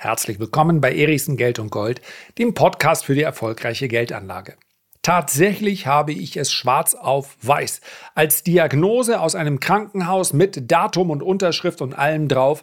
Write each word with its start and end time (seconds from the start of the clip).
Herzlich 0.00 0.38
willkommen 0.38 0.80
bei 0.80 0.94
Erichsen 0.94 1.36
Geld 1.36 1.58
und 1.58 1.70
Gold, 1.70 2.00
dem 2.38 2.54
Podcast 2.54 3.04
für 3.04 3.16
die 3.16 3.22
erfolgreiche 3.22 3.88
Geldanlage. 3.88 4.54
Tatsächlich 5.02 5.88
habe 5.88 6.12
ich 6.12 6.36
es 6.36 6.52
schwarz 6.52 6.94
auf 6.94 7.36
weiß 7.42 7.80
als 8.14 8.44
Diagnose 8.44 9.20
aus 9.20 9.34
einem 9.34 9.58
Krankenhaus 9.58 10.32
mit 10.32 10.70
Datum 10.70 11.10
und 11.10 11.20
Unterschrift 11.20 11.82
und 11.82 11.98
allem 11.98 12.28
drauf. 12.28 12.62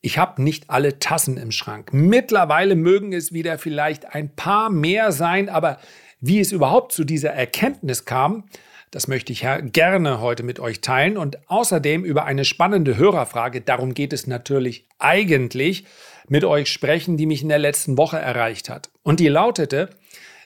Ich 0.00 0.18
habe 0.18 0.42
nicht 0.42 0.70
alle 0.70 0.98
Tassen 0.98 1.36
im 1.36 1.52
Schrank. 1.52 1.90
Mittlerweile 1.92 2.74
mögen 2.74 3.12
es 3.12 3.32
wieder 3.32 3.58
vielleicht 3.58 4.12
ein 4.12 4.34
paar 4.34 4.68
mehr 4.68 5.12
sein, 5.12 5.48
aber 5.48 5.78
wie 6.18 6.40
es 6.40 6.50
überhaupt 6.50 6.90
zu 6.90 7.04
dieser 7.04 7.30
Erkenntnis 7.30 8.06
kam, 8.06 8.42
das 8.90 9.06
möchte 9.06 9.32
ich 9.32 9.46
gerne 9.72 10.20
heute 10.20 10.42
mit 10.42 10.58
euch 10.58 10.80
teilen 10.80 11.16
und 11.16 11.48
außerdem 11.48 12.04
über 12.04 12.24
eine 12.24 12.44
spannende 12.44 12.96
Hörerfrage, 12.96 13.60
darum 13.60 13.94
geht 13.94 14.12
es 14.12 14.26
natürlich 14.26 14.88
eigentlich, 14.98 15.86
mit 16.32 16.44
euch 16.44 16.72
sprechen, 16.72 17.18
die 17.18 17.26
mich 17.26 17.42
in 17.42 17.50
der 17.50 17.58
letzten 17.58 17.98
Woche 17.98 18.18
erreicht 18.18 18.70
hat. 18.70 18.90
Und 19.02 19.20
die 19.20 19.28
lautete, 19.28 19.90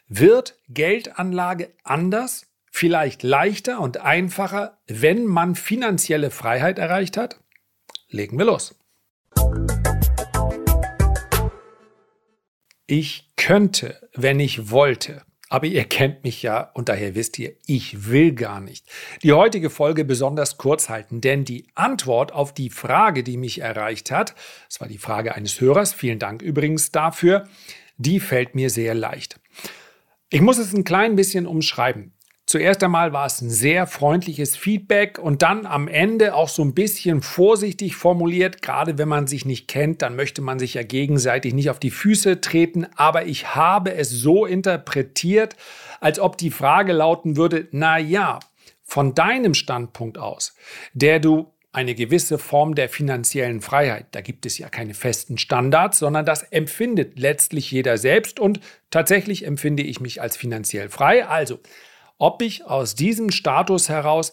wird 0.09 0.59
Geldanlage 0.69 1.71
anders, 1.85 2.49
vielleicht 2.73 3.23
leichter 3.23 3.79
und 3.79 3.99
einfacher, 3.99 4.79
wenn 4.89 5.27
man 5.27 5.55
finanzielle 5.55 6.33
Freiheit 6.33 6.81
erreicht 6.81 7.17
hat? 7.17 7.39
Legen 8.09 8.37
wir 8.37 8.47
los. 8.47 8.75
Ich 12.89 13.31
könnte, 13.37 14.09
wenn 14.13 14.41
ich 14.41 14.73
wollte, 14.73 15.23
aber 15.49 15.67
ihr 15.67 15.85
kennt 15.85 16.25
mich 16.25 16.43
ja 16.43 16.71
und 16.75 16.89
daher 16.89 17.15
wisst 17.15 17.39
ihr, 17.39 17.55
ich 17.67 18.09
will 18.09 18.33
gar 18.33 18.61
nicht. 18.61 18.87
Die 19.23 19.33
heutige 19.33 19.71
Folge 19.71 20.05
besonders 20.05 20.57
kurz 20.57 20.89
halten, 20.89 21.21
denn 21.21 21.45
die 21.45 21.67
Antwort 21.75 22.33
auf 22.33 22.53
die 22.53 22.71
Frage, 22.71 23.23
die 23.23 23.37
mich 23.37 23.61
erreicht 23.61 24.11
hat, 24.11 24.35
das 24.69 24.81
war 24.81 24.89
die 24.89 24.99
Frage 24.99 25.35
eines 25.35 25.61
Hörers, 25.61 25.95
vielen 25.95 26.19
Dank 26.19 26.43
übrigens 26.43 26.91
dafür, 26.91 27.49
die 27.97 28.21
fällt 28.21 28.55
mir 28.55 28.71
sehr 28.71 28.95
leicht. 28.95 29.39
Ich 30.29 30.41
muss 30.41 30.59
es 30.59 30.75
ein 30.75 30.85
klein 30.85 31.15
bisschen 31.15 31.47
umschreiben. 31.47 32.13
Zuerst 32.47 32.85
einmal 32.85 33.13
war 33.13 33.27
es 33.27 33.41
ein 33.41 33.51
sehr 33.51 33.89
freundliches 33.89 34.57
Feedback 34.57 35.19
und 35.19 35.43
dann 35.43 35.67
am 35.67 35.89
Ende 35.89 36.33
auch 36.37 36.49
so 36.49 36.63
ein 36.63 36.75
bisschen 36.75 37.21
vorsichtig 37.21 37.97
formuliert. 37.97 38.63
Gerade 38.63 38.99
wenn 38.99 39.09
man 39.09 39.27
sich 39.27 39.45
nicht 39.45 39.67
kennt, 39.67 40.01
dann 40.01 40.15
möchte 40.15 40.43
man 40.43 40.61
sich 40.61 40.75
ja 40.75 40.85
gegenseitig 40.85 41.55
nicht 41.55 41.71
auf 41.71 41.81
die 41.81 41.91
Füße 41.91 42.41
treten. 42.41 42.87
Aber 42.95 43.27
ich 43.27 43.57
habe 43.57 43.95
es 43.95 44.11
so 44.11 44.47
interpretiert, 44.47 45.57
als 46.01 46.21
ob 46.21 46.39
die 46.39 46.53
Frage 46.53 46.93
lauten 46.93 47.37
würde, 47.37 47.67
na 47.73 47.99
ja, 47.99 48.39
von 48.85 49.17
deinem 49.17 49.55
Standpunkt 49.55 50.17
aus, 50.17 50.55
der 50.95 51.19
du 51.19 51.53
eine 51.73 51.97
gewisse 51.97 52.39
Form 52.39 52.77
der 52.77 52.89
finanziellen 52.89 53.61
Freiheit. 53.61 54.07
Da 54.13 54.21
gibt 54.21 54.47
es 54.47 54.57
ja 54.57 54.69
keine 54.69 54.95
festen 54.95 55.37
Standards, 55.37 55.99
sondern 55.99 56.25
das 56.25 56.45
empfindet 56.45 57.19
letztlich 57.19 57.73
jeder 57.73 57.99
selbst 57.99 58.39
und 58.39 58.61
tatsächlich 58.91 59.45
empfinde 59.45 59.83
ich 59.83 60.01
mich 60.01 60.23
als 60.23 60.37
finanziell 60.37 60.89
frei. 60.89 61.27
Also 61.27 61.59
ob 62.19 62.43
ich 62.43 62.65
aus 62.65 62.95
diesem 62.95 63.31
Status 63.31 63.89
heraus 63.89 64.33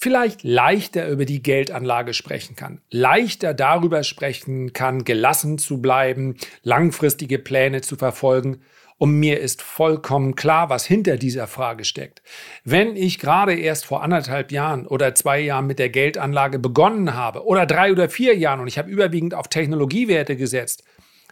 vielleicht 0.00 0.42
leichter 0.44 1.08
über 1.08 1.26
die 1.26 1.42
Geldanlage 1.42 2.14
sprechen 2.14 2.56
kann, 2.56 2.80
leichter 2.90 3.52
darüber 3.52 4.02
sprechen 4.02 4.72
kann, 4.72 5.04
gelassen 5.04 5.58
zu 5.58 5.82
bleiben, 5.82 6.36
langfristige 6.62 7.38
Pläne 7.38 7.82
zu 7.82 7.96
verfolgen. 7.96 8.62
Und 8.96 9.18
mir 9.18 9.40
ist 9.40 9.62
vollkommen 9.62 10.34
klar, 10.34 10.68
was 10.68 10.84
hinter 10.84 11.16
dieser 11.16 11.46
Frage 11.46 11.84
steckt. 11.84 12.22
Wenn 12.64 12.96
ich 12.96 13.18
gerade 13.18 13.54
erst 13.54 13.86
vor 13.86 14.02
anderthalb 14.02 14.52
Jahren 14.52 14.86
oder 14.86 15.14
zwei 15.14 15.40
Jahren 15.40 15.66
mit 15.66 15.78
der 15.78 15.88
Geldanlage 15.88 16.58
begonnen 16.58 17.14
habe 17.14 17.46
oder 17.46 17.64
drei 17.64 17.92
oder 17.92 18.10
vier 18.10 18.36
Jahren 18.36 18.60
und 18.60 18.68
ich 18.68 18.76
habe 18.76 18.90
überwiegend 18.90 19.34
auf 19.34 19.48
Technologiewerte 19.48 20.36
gesetzt, 20.36 20.84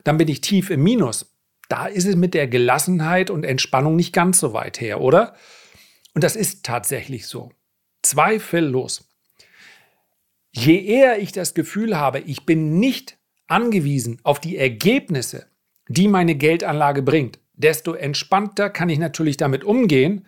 dann 0.05 0.17
bin 0.17 0.29
ich 0.29 0.41
tief 0.41 0.71
im 0.71 0.83
Minus. 0.83 1.35
Da 1.69 1.87
ist 1.87 2.07
es 2.07 2.17
mit 2.17 2.33
der 2.33 2.49
Gelassenheit 2.49 3.31
und 3.31 3.45
Entspannung 3.45 3.97
nicht 3.97 4.15
ganz 4.15 4.41
so 4.41 4.55
weit 4.55 4.81
her, 4.81 5.03
oder? 5.03 5.35
Und 6.19 6.25
das 6.25 6.35
ist 6.35 6.65
tatsächlich 6.65 7.29
so. 7.29 7.53
Zweifellos. 8.03 9.09
Je 10.51 10.85
eher 10.85 11.21
ich 11.21 11.31
das 11.31 11.55
Gefühl 11.55 11.97
habe, 11.97 12.19
ich 12.19 12.45
bin 12.45 12.81
nicht 12.81 13.19
angewiesen 13.47 14.19
auf 14.25 14.41
die 14.41 14.57
Ergebnisse, 14.57 15.47
die 15.87 16.09
meine 16.09 16.35
Geldanlage 16.35 17.03
bringt, 17.03 17.39
desto 17.55 17.93
entspannter 17.93 18.69
kann 18.69 18.89
ich 18.89 18.99
natürlich 18.99 19.37
damit 19.37 19.63
umgehen. 19.63 20.27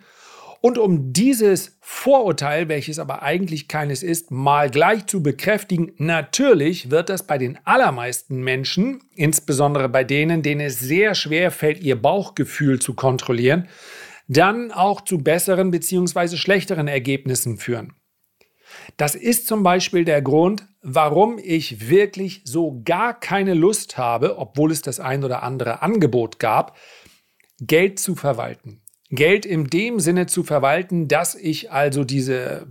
Und 0.61 0.77
um 0.77 1.11
dieses 1.11 1.77
Vorurteil, 1.81 2.69
welches 2.69 2.97
aber 2.97 3.21
eigentlich 3.21 3.67
keines 3.67 4.01
ist, 4.01 4.31
mal 4.31 4.69
gleich 4.69 5.07
zu 5.07 5.21
bekräftigen, 5.21 5.91
natürlich 5.97 6.89
wird 6.89 7.09
das 7.09 7.27
bei 7.27 7.37
den 7.37 7.59
allermeisten 7.65 8.41
Menschen, 8.41 9.03
insbesondere 9.13 9.89
bei 9.89 10.05
denen, 10.05 10.41
denen 10.41 10.61
es 10.61 10.79
sehr 10.79 11.15
schwer 11.15 11.51
fällt, 11.51 11.83
ihr 11.83 12.01
Bauchgefühl 12.01 12.79
zu 12.79 12.93
kontrollieren, 12.93 13.67
dann 14.31 14.71
auch 14.71 15.01
zu 15.01 15.17
besseren 15.17 15.71
bzw. 15.71 16.37
schlechteren 16.37 16.87
Ergebnissen 16.87 17.57
führen. 17.57 17.93
Das 18.95 19.15
ist 19.15 19.47
zum 19.47 19.63
Beispiel 19.63 20.05
der 20.05 20.21
Grund, 20.21 20.65
warum 20.81 21.37
ich 21.37 21.89
wirklich 21.89 22.41
so 22.45 22.81
gar 22.85 23.19
keine 23.19 23.53
Lust 23.53 23.97
habe, 23.97 24.37
obwohl 24.37 24.71
es 24.71 24.81
das 24.81 25.01
ein 25.01 25.25
oder 25.25 25.43
andere 25.43 25.81
Angebot 25.81 26.39
gab, 26.39 26.77
Geld 27.59 27.99
zu 27.99 28.15
verwalten. 28.15 28.81
Geld 29.09 29.45
in 29.45 29.67
dem 29.67 29.99
Sinne 29.99 30.27
zu 30.27 30.43
verwalten, 30.43 31.09
dass 31.09 31.35
ich 31.35 31.71
also 31.71 32.05
diese 32.05 32.67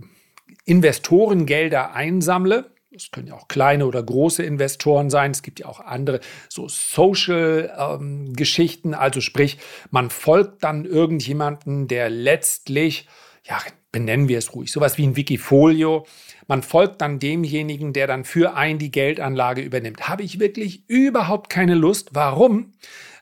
Investorengelder 0.65 1.93
einsammle 1.93 2.71
es 2.93 3.09
können 3.11 3.27
ja 3.27 3.35
auch 3.35 3.47
kleine 3.47 3.85
oder 3.85 4.03
große 4.03 4.43
Investoren 4.43 5.09
sein. 5.09 5.31
Es 5.31 5.43
gibt 5.43 5.61
ja 5.61 5.67
auch 5.67 5.79
andere 5.79 6.19
so 6.49 6.67
Social-Geschichten. 6.67 8.89
Ähm, 8.89 8.99
also 8.99 9.21
sprich, 9.21 9.59
man 9.91 10.09
folgt 10.09 10.65
dann 10.65 10.83
irgendjemanden, 10.83 11.87
der 11.87 12.09
letztlich, 12.09 13.07
ja, 13.45 13.59
benennen 13.93 14.27
wir 14.27 14.37
es 14.37 14.53
ruhig, 14.53 14.69
sowas 14.71 14.97
wie 14.97 15.07
ein 15.07 15.15
Wikifolio. 15.15 16.05
Man 16.47 16.63
folgt 16.63 16.99
dann 17.01 17.19
demjenigen, 17.19 17.93
der 17.93 18.07
dann 18.07 18.25
für 18.25 18.55
einen 18.55 18.79
die 18.79 18.91
Geldanlage 18.91 19.61
übernimmt. 19.61 20.09
Habe 20.09 20.23
ich 20.23 20.39
wirklich 20.39 20.89
überhaupt 20.89 21.49
keine 21.49 21.75
Lust. 21.75 22.09
Warum? 22.13 22.73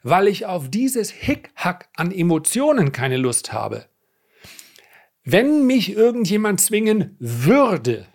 Weil 0.02 0.28
ich 0.28 0.48
auf 0.48 0.68
dieses 0.70 1.12
Hickhack 1.12 1.90
an 1.96 2.12
Emotionen 2.12 2.92
keine 2.92 3.18
Lust 3.18 3.54
habe. 3.54 3.86
Wenn 5.24 5.68
mich 5.68 5.96
irgendjemand 5.96 6.60
zwingen 6.60 7.16
würde, 7.20 8.08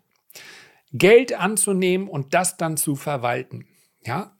Geld 0.94 1.34
anzunehmen 1.34 2.08
und 2.08 2.34
das 2.34 2.56
dann 2.56 2.76
zu 2.76 2.94
verwalten. 2.94 3.66
Ja? 4.04 4.36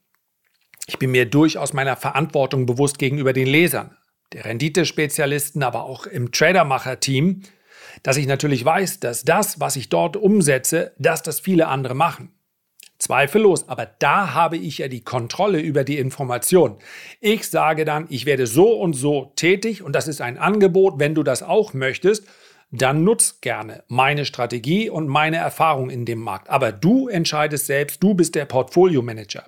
Ich 0.86 0.98
bin 0.98 1.10
mir 1.10 1.26
durchaus 1.26 1.72
meiner 1.72 1.96
Verantwortung 1.96 2.64
bewusst 2.64 2.98
gegenüber 2.98 3.32
den 3.32 3.48
Lesern, 3.48 3.96
der 4.32 4.44
Renditespezialisten, 4.44 5.62
aber 5.62 5.84
auch 5.84 6.06
im 6.06 6.30
Tradermacher-Team, 6.30 7.42
dass 8.02 8.16
ich 8.16 8.26
natürlich 8.26 8.64
weiß, 8.64 9.00
dass 9.00 9.24
das, 9.24 9.60
was 9.60 9.76
ich 9.76 9.88
dort 9.88 10.16
umsetze, 10.16 10.94
dass 10.98 11.22
das 11.22 11.40
viele 11.40 11.66
andere 11.68 11.94
machen. 11.94 12.32
Zweifellos, 12.98 13.68
aber 13.68 13.86
da 13.86 14.34
habe 14.34 14.56
ich 14.56 14.78
ja 14.78 14.88
die 14.88 15.02
Kontrolle 15.02 15.60
über 15.60 15.82
die 15.82 15.98
Information. 15.98 16.78
Ich 17.20 17.48
sage 17.48 17.84
dann, 17.84 18.06
ich 18.08 18.24
werde 18.24 18.46
so 18.46 18.80
und 18.80 18.92
so 18.92 19.32
tätig 19.34 19.82
und 19.82 19.94
das 19.94 20.06
ist 20.06 20.20
ein 20.20 20.38
Angebot, 20.38 21.00
wenn 21.00 21.14
du 21.14 21.24
das 21.24 21.42
auch 21.42 21.74
möchtest 21.74 22.24
dann 22.70 23.04
nutz 23.04 23.40
gerne 23.40 23.84
meine 23.88 24.24
Strategie 24.24 24.90
und 24.90 25.08
meine 25.08 25.36
Erfahrung 25.36 25.90
in 25.90 26.04
dem 26.04 26.20
Markt. 26.20 26.50
Aber 26.50 26.72
du 26.72 27.08
entscheidest 27.08 27.66
selbst, 27.66 28.02
du 28.02 28.14
bist 28.14 28.34
der 28.34 28.46
Portfolio 28.46 29.02
Manager. 29.02 29.44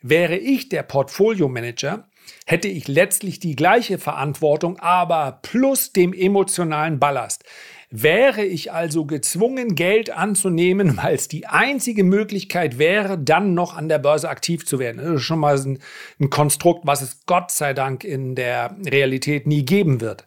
Wäre 0.00 0.36
ich 0.36 0.68
der 0.68 0.82
Portfolio 0.82 1.48
Manager, 1.48 2.08
hätte 2.46 2.68
ich 2.68 2.88
letztlich 2.88 3.38
die 3.40 3.56
gleiche 3.56 3.98
Verantwortung, 3.98 4.78
aber 4.78 5.40
plus 5.42 5.92
dem 5.92 6.12
emotionalen 6.12 6.98
Ballast. 6.98 7.44
Wäre 7.94 8.42
ich 8.42 8.72
also 8.72 9.04
gezwungen, 9.04 9.74
Geld 9.74 10.10
anzunehmen, 10.10 10.96
weil 11.02 11.14
es 11.14 11.28
die 11.28 11.46
einzige 11.46 12.04
Möglichkeit 12.04 12.78
wäre, 12.78 13.18
dann 13.18 13.54
noch 13.54 13.76
an 13.76 13.88
der 13.88 13.98
Börse 13.98 14.28
aktiv 14.28 14.66
zu 14.66 14.78
werden. 14.78 14.98
Das 14.98 15.16
ist 15.16 15.22
schon 15.22 15.38
mal 15.38 15.58
ein, 15.58 15.78
ein 16.18 16.30
Konstrukt, 16.30 16.86
was 16.86 17.02
es 17.02 17.26
Gott 17.26 17.50
sei 17.50 17.74
Dank 17.74 18.02
in 18.02 18.34
der 18.34 18.76
Realität 18.84 19.46
nie 19.46 19.64
geben 19.64 20.00
wird. 20.00 20.26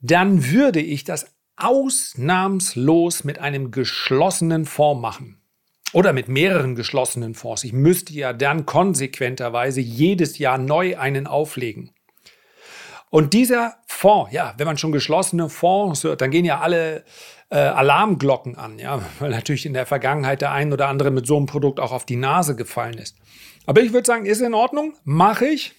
Dann 0.00 0.50
würde 0.50 0.80
ich 0.80 1.04
das 1.04 1.35
ausnahmslos 1.56 3.24
mit 3.24 3.38
einem 3.38 3.70
geschlossenen 3.70 4.64
Fonds 4.64 5.00
machen. 5.00 5.40
Oder 5.92 6.12
mit 6.12 6.28
mehreren 6.28 6.74
geschlossenen 6.74 7.34
Fonds. 7.34 7.64
Ich 7.64 7.72
müsste 7.72 8.12
ja 8.12 8.32
dann 8.32 8.66
konsequenterweise 8.66 9.80
jedes 9.80 10.38
Jahr 10.38 10.58
neu 10.58 10.98
einen 10.98 11.26
auflegen. 11.26 11.92
Und 13.08 13.32
dieser 13.32 13.76
Fonds, 13.86 14.32
ja, 14.32 14.54
wenn 14.58 14.66
man 14.66 14.78
schon 14.78 14.92
geschlossene 14.92 15.48
Fonds 15.48 16.04
hört, 16.04 16.20
dann 16.20 16.30
gehen 16.30 16.44
ja 16.44 16.60
alle 16.60 17.04
äh, 17.50 17.56
Alarmglocken 17.56 18.56
an, 18.56 18.78
ja, 18.78 19.00
weil 19.20 19.30
natürlich 19.30 19.64
in 19.64 19.74
der 19.74 19.86
Vergangenheit 19.86 20.42
der 20.42 20.52
ein 20.52 20.72
oder 20.72 20.88
andere 20.88 21.10
mit 21.10 21.26
so 21.26 21.36
einem 21.36 21.46
Produkt 21.46 21.80
auch 21.80 21.92
auf 21.92 22.04
die 22.04 22.16
Nase 22.16 22.56
gefallen 22.56 22.98
ist. 22.98 23.16
Aber 23.64 23.80
ich 23.80 23.92
würde 23.92 24.06
sagen, 24.06 24.26
ist 24.26 24.40
in 24.40 24.54
Ordnung, 24.54 24.94
mache 25.04 25.46
ich 25.46 25.75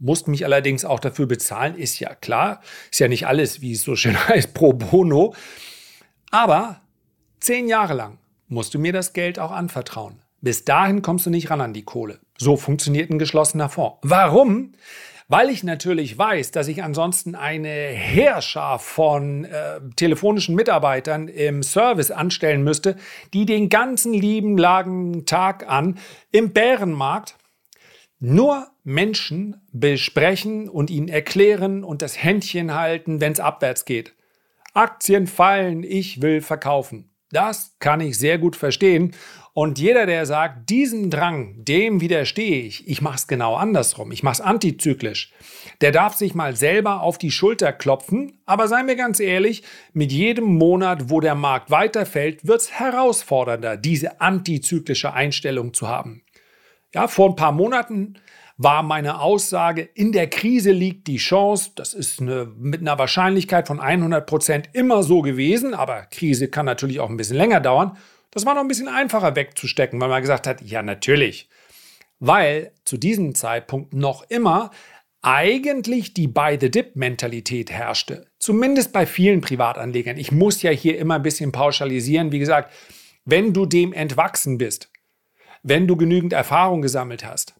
musst 0.00 0.26
mich 0.26 0.44
allerdings 0.44 0.84
auch 0.84 0.98
dafür 0.98 1.26
bezahlen, 1.26 1.76
ist 1.76 2.00
ja 2.00 2.14
klar. 2.14 2.60
Ist 2.90 3.00
ja 3.00 3.08
nicht 3.08 3.26
alles, 3.26 3.60
wie 3.60 3.72
es 3.72 3.82
so 3.82 3.94
schön 3.94 4.18
heißt, 4.28 4.54
pro 4.54 4.72
bono. 4.72 5.34
Aber 6.30 6.80
zehn 7.38 7.68
Jahre 7.68 7.94
lang 7.94 8.18
musst 8.48 8.74
du 8.74 8.78
mir 8.78 8.92
das 8.92 9.12
Geld 9.12 9.38
auch 9.38 9.52
anvertrauen. 9.52 10.22
Bis 10.40 10.64
dahin 10.64 11.02
kommst 11.02 11.26
du 11.26 11.30
nicht 11.30 11.50
ran 11.50 11.60
an 11.60 11.74
die 11.74 11.84
Kohle. 11.84 12.18
So 12.38 12.56
funktioniert 12.56 13.10
ein 13.10 13.18
geschlossener 13.18 13.68
Fonds. 13.68 13.98
Warum? 14.02 14.72
Weil 15.28 15.50
ich 15.50 15.62
natürlich 15.62 16.18
weiß, 16.18 16.50
dass 16.50 16.66
ich 16.66 16.82
ansonsten 16.82 17.36
eine 17.36 17.68
Heerschar 17.68 18.80
von 18.80 19.44
äh, 19.44 19.80
telefonischen 19.94 20.56
Mitarbeitern 20.56 21.28
im 21.28 21.62
Service 21.62 22.10
anstellen 22.10 22.64
müsste, 22.64 22.96
die 23.32 23.46
den 23.46 23.68
ganzen 23.68 24.12
lieben 24.12 24.58
langen 24.58 25.26
Tag 25.26 25.68
an 25.68 25.98
im 26.32 26.52
Bärenmarkt 26.52 27.36
nur 28.20 28.68
Menschen 28.84 29.60
besprechen 29.72 30.68
und 30.68 30.90
ihnen 30.90 31.08
erklären 31.08 31.82
und 31.82 32.02
das 32.02 32.22
Händchen 32.22 32.74
halten, 32.74 33.20
wenn 33.20 33.32
es 33.32 33.40
abwärts 33.40 33.84
geht. 33.84 34.14
Aktien 34.74 35.26
fallen, 35.26 35.82
ich 35.82 36.22
will 36.22 36.40
verkaufen. 36.40 37.10
Das 37.32 37.76
kann 37.78 38.00
ich 38.00 38.18
sehr 38.18 38.38
gut 38.38 38.56
verstehen. 38.56 39.14
Und 39.52 39.78
jeder, 39.78 40.06
der 40.06 40.26
sagt, 40.26 40.70
diesem 40.70 41.10
Drang, 41.10 41.64
dem 41.64 42.00
widerstehe 42.00 42.62
ich, 42.62 42.86
ich 42.88 43.02
mache 43.02 43.16
es 43.16 43.26
genau 43.26 43.56
andersrum, 43.56 44.12
ich 44.12 44.22
mache 44.22 44.34
es 44.34 44.40
antizyklisch, 44.40 45.32
der 45.80 45.90
darf 45.90 46.14
sich 46.14 46.34
mal 46.34 46.56
selber 46.56 47.02
auf 47.02 47.18
die 47.18 47.30
Schulter 47.30 47.72
klopfen. 47.72 48.40
Aber 48.46 48.68
seien 48.68 48.86
wir 48.86 48.96
ganz 48.96 49.18
ehrlich, 49.18 49.62
mit 49.92 50.12
jedem 50.12 50.44
Monat, 50.56 51.10
wo 51.10 51.20
der 51.20 51.34
Markt 51.34 51.70
weiterfällt, 51.70 52.46
wird 52.46 52.60
es 52.60 52.72
herausfordernder, 52.72 53.76
diese 53.76 54.20
antizyklische 54.20 55.12
Einstellung 55.12 55.74
zu 55.74 55.88
haben. 55.88 56.22
Ja, 56.94 57.08
vor 57.08 57.30
ein 57.30 57.36
paar 57.36 57.52
Monaten 57.52 58.14
war 58.56 58.82
meine 58.82 59.20
Aussage, 59.20 59.82
in 59.94 60.12
der 60.12 60.28
Krise 60.28 60.70
liegt 60.70 61.06
die 61.06 61.16
Chance. 61.16 61.70
Das 61.76 61.94
ist 61.94 62.20
eine, 62.20 62.52
mit 62.58 62.82
einer 62.82 62.98
Wahrscheinlichkeit 62.98 63.66
von 63.66 63.80
100 63.80 64.26
Prozent 64.26 64.68
immer 64.74 65.02
so 65.02 65.22
gewesen, 65.22 65.72
aber 65.72 66.02
Krise 66.10 66.48
kann 66.48 66.66
natürlich 66.66 67.00
auch 67.00 67.08
ein 67.08 67.16
bisschen 67.16 67.38
länger 67.38 67.60
dauern. 67.60 67.96
Das 68.30 68.44
war 68.44 68.54
noch 68.54 68.60
ein 68.60 68.68
bisschen 68.68 68.88
einfacher 68.88 69.34
wegzustecken, 69.34 70.00
weil 70.00 70.10
man 70.10 70.20
gesagt 70.20 70.46
hat, 70.46 70.60
ja 70.60 70.82
natürlich. 70.82 71.48
Weil 72.18 72.72
zu 72.84 72.98
diesem 72.98 73.34
Zeitpunkt 73.34 73.94
noch 73.94 74.28
immer 74.28 74.70
eigentlich 75.22 76.12
die 76.14 76.28
Buy-the-Dip-Mentalität 76.28 77.70
herrschte. 77.70 78.26
Zumindest 78.38 78.92
bei 78.92 79.06
vielen 79.06 79.40
Privatanlegern. 79.40 80.16
Ich 80.16 80.32
muss 80.32 80.62
ja 80.62 80.70
hier 80.70 80.98
immer 80.98 81.16
ein 81.16 81.22
bisschen 81.22 81.52
pauschalisieren. 81.52 82.32
Wie 82.32 82.38
gesagt, 82.38 82.72
wenn 83.24 83.52
du 83.52 83.66
dem 83.66 83.92
entwachsen 83.92 84.58
bist, 84.58 84.90
wenn 85.62 85.86
du 85.86 85.96
genügend 85.96 86.32
Erfahrung 86.32 86.82
gesammelt 86.82 87.24
hast, 87.24 87.54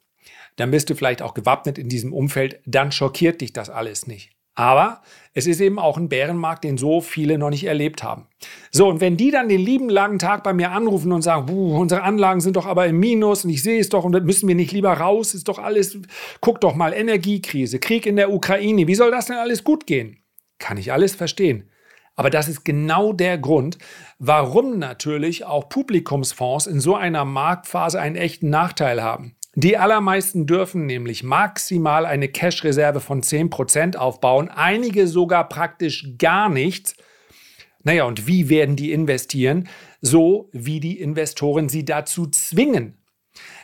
dann 0.57 0.71
bist 0.71 0.91
du 0.91 0.95
vielleicht 0.95 1.23
auch 1.23 1.35
gewappnet 1.35 1.79
in 1.79 1.89
diesem 1.89 2.13
Umfeld, 2.13 2.61
dann 2.67 2.93
schockiert 2.93 3.41
dich 3.41 3.53
das 3.53 3.71
alles 3.71 4.07
nicht. 4.07 4.31
Aber 4.55 5.01
es 5.33 5.47
ist 5.47 5.61
eben 5.61 5.79
auch 5.79 5.97
ein 5.97 6.09
Bärenmarkt, 6.09 6.65
den 6.65 6.77
so 6.77 7.01
viele 7.01 7.39
noch 7.39 7.51
nicht 7.51 7.65
erlebt 7.65 8.03
haben. 8.03 8.27
So, 8.71 8.89
und 8.89 9.01
wenn 9.01 9.17
die 9.17 9.31
dann 9.31 9.49
den 9.49 9.61
lieben 9.61 9.89
langen 9.89 10.19
Tag 10.19 10.43
bei 10.43 10.53
mir 10.53 10.73
anrufen 10.73 11.13
und 11.13 11.23
sagen, 11.23 11.49
unsere 11.51 12.03
Anlagen 12.03 12.41
sind 12.41 12.57
doch 12.57 12.67
aber 12.67 12.87
im 12.87 12.99
Minus 12.99 13.45
und 13.45 13.51
ich 13.51 13.63
sehe 13.63 13.81
es 13.81 13.89
doch 13.89 14.05
und 14.05 14.23
müssen 14.25 14.49
wir 14.49 14.55
nicht 14.55 14.73
lieber 14.73 14.93
raus, 14.93 15.35
ist 15.35 15.49
doch 15.49 15.59
alles, 15.59 15.99
guck 16.41 16.61
doch 16.61 16.75
mal, 16.75 16.93
Energiekrise, 16.93 17.79
Krieg 17.79 18.05
in 18.05 18.17
der 18.17 18.33
Ukraine, 18.33 18.87
wie 18.87 18.95
soll 18.95 19.11
das 19.11 19.27
denn 19.27 19.37
alles 19.37 19.65
gut 19.65 19.87
gehen? 19.87 20.19
Kann 20.59 20.77
ich 20.77 20.93
alles 20.93 21.15
verstehen. 21.15 21.70
Aber 22.21 22.29
das 22.29 22.49
ist 22.49 22.67
genau 22.67 23.15
der 23.15 23.39
Grund, 23.39 23.79
warum 24.19 24.79
natürlich 24.79 25.47
auch 25.47 25.71
Publikumsfonds 25.71 26.67
in 26.67 26.79
so 26.79 26.95
einer 26.95 27.25
Marktphase 27.25 27.99
einen 27.99 28.17
echten 28.17 28.51
Nachteil 28.51 29.03
haben. 29.03 29.37
Die 29.55 29.79
allermeisten 29.79 30.47
dürfen 30.47 30.85
nämlich 30.85 31.23
maximal 31.23 32.05
eine 32.05 32.29
Cash-Reserve 32.29 33.01
von 33.01 33.23
10% 33.23 33.97
aufbauen, 33.97 34.51
einige 34.51 35.07
sogar 35.07 35.49
praktisch 35.49 36.19
gar 36.19 36.51
nichts. 36.51 36.95
Naja, 37.85 38.05
und 38.05 38.27
wie 38.27 38.51
werden 38.51 38.77
die 38.77 38.93
investieren? 38.93 39.67
So 40.03 40.51
wie 40.53 40.79
die 40.79 41.01
Investoren 41.01 41.71
sie 41.71 41.87
dazu 41.87 42.27
zwingen. 42.27 42.99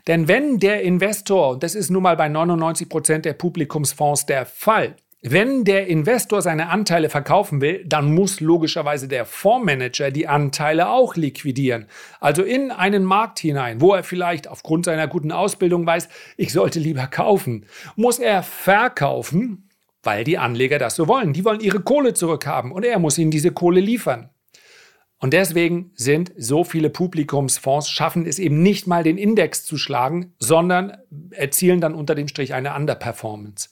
Denn 0.07 0.29
wenn 0.29 0.61
der 0.61 0.81
Investor, 0.81 1.51
und 1.51 1.63
das 1.63 1.75
ist 1.75 1.91
nun 1.91 2.05
mal 2.05 2.17
bei 2.17 2.29
99% 2.29 3.19
der 3.19 3.35
Publikumsfonds 3.35 4.25
der 4.25 4.47
Fall, 4.47 4.97
wenn 5.33 5.65
der 5.65 5.87
Investor 5.87 6.43
seine 6.43 6.69
Anteile 6.69 7.09
verkaufen 7.09 7.61
will, 7.61 7.85
dann 7.87 8.15
muss 8.15 8.41
logischerweise 8.41 9.09
der 9.09 9.25
Fondsmanager 9.25 10.11
die 10.11 10.29
Anteile 10.29 10.89
auch 10.89 11.17
liquidieren. 11.17 11.87
Also 12.21 12.43
in 12.43 12.71
einen 12.71 13.05
Markt 13.05 13.39
hinein, 13.39 13.81
wo 13.81 13.95
er 13.95 14.05
vielleicht 14.05 14.49
aufgrund 14.49 14.85
seiner 14.85 15.09
guten 15.09 15.33
Ausbildung 15.33 15.87
weiß, 15.87 16.09
ich 16.37 16.53
sollte 16.53 16.79
lieber 16.79 17.07
kaufen, 17.07 17.67
muss 17.97 18.19
er 18.19 18.43
verkaufen, 18.43 19.69
weil 20.03 20.25
die 20.25 20.39
Anleger 20.39 20.79
das 20.79 20.95
so 20.95 21.09
wollen. 21.09 21.33
Die 21.33 21.45
wollen 21.45 21.61
ihre 21.61 21.81
Kohle 21.81 22.15
zurückhaben 22.15 22.73
und 22.73 22.85
er 22.85 22.99
muss 22.99 23.19
ihnen 23.19 23.31
diese 23.31 23.53
Kohle 23.53 23.81
liefern. 23.81 24.31
Und 25.27 25.33
deswegen 25.33 25.91
sind 25.97 26.31
so 26.37 26.63
viele 26.63 26.89
Publikumsfonds, 26.89 27.91
schaffen 27.91 28.27
es 28.27 28.39
eben 28.39 28.63
nicht 28.63 28.87
mal 28.87 29.03
den 29.03 29.19
Index 29.19 29.65
zu 29.65 29.77
schlagen, 29.77 30.33
sondern 30.39 30.99
erzielen 31.33 31.81
dann 31.81 31.97
unter 31.97 32.15
dem 32.15 32.29
Strich 32.29 32.55
eine 32.55 32.77
Underperformance. 32.77 33.71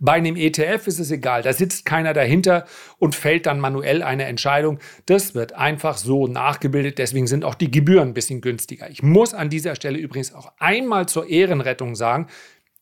Bei 0.00 0.12
einem 0.12 0.34
ETF 0.34 0.86
ist 0.86 1.00
es 1.00 1.10
egal, 1.10 1.42
da 1.42 1.52
sitzt 1.52 1.84
keiner 1.84 2.14
dahinter 2.14 2.64
und 2.98 3.14
fällt 3.14 3.44
dann 3.44 3.60
manuell 3.60 4.02
eine 4.02 4.24
Entscheidung. 4.24 4.78
Das 5.04 5.34
wird 5.34 5.52
einfach 5.52 5.98
so 5.98 6.26
nachgebildet, 6.26 6.96
deswegen 6.96 7.26
sind 7.26 7.44
auch 7.44 7.54
die 7.54 7.70
Gebühren 7.70 8.08
ein 8.08 8.14
bisschen 8.14 8.40
günstiger. 8.40 8.88
Ich 8.88 9.02
muss 9.02 9.34
an 9.34 9.50
dieser 9.50 9.74
Stelle 9.74 9.98
übrigens 9.98 10.32
auch 10.32 10.52
einmal 10.56 11.04
zur 11.06 11.28
Ehrenrettung 11.28 11.96
sagen, 11.96 12.28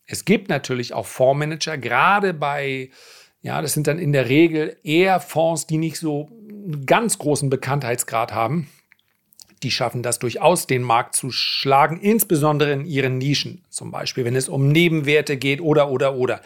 es 0.06 0.24
gibt 0.24 0.48
natürlich 0.48 0.94
auch 0.94 1.06
Fondsmanager, 1.06 1.76
gerade 1.76 2.34
bei 2.34 2.90
ja, 3.44 3.60
das 3.60 3.74
sind 3.74 3.88
dann 3.88 3.98
in 3.98 4.12
der 4.12 4.28
Regel 4.28 4.76
eher 4.84 5.18
Fonds, 5.18 5.66
die 5.66 5.76
nicht 5.76 5.98
so 5.98 6.30
einen 6.62 6.86
ganz 6.86 7.18
großen 7.18 7.50
Bekanntheitsgrad 7.50 8.32
haben. 8.32 8.68
Die 9.62 9.70
schaffen 9.70 10.02
das 10.02 10.18
durchaus, 10.18 10.66
den 10.66 10.82
Markt 10.82 11.14
zu 11.14 11.30
schlagen, 11.30 12.00
insbesondere 12.00 12.72
in 12.72 12.84
ihren 12.84 13.18
Nischen. 13.18 13.64
Zum 13.70 13.92
Beispiel, 13.92 14.24
wenn 14.24 14.34
es 14.34 14.48
um 14.48 14.68
Nebenwerte 14.68 15.36
geht 15.36 15.60
oder, 15.60 15.88
oder, 15.88 16.16
oder. 16.16 16.40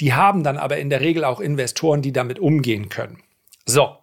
Die 0.00 0.14
haben 0.14 0.42
dann 0.42 0.56
aber 0.56 0.78
in 0.78 0.88
der 0.88 1.00
Regel 1.00 1.24
auch 1.24 1.40
Investoren, 1.40 2.00
die 2.00 2.12
damit 2.12 2.38
umgehen 2.38 2.88
können. 2.88 3.22
So. 3.66 3.96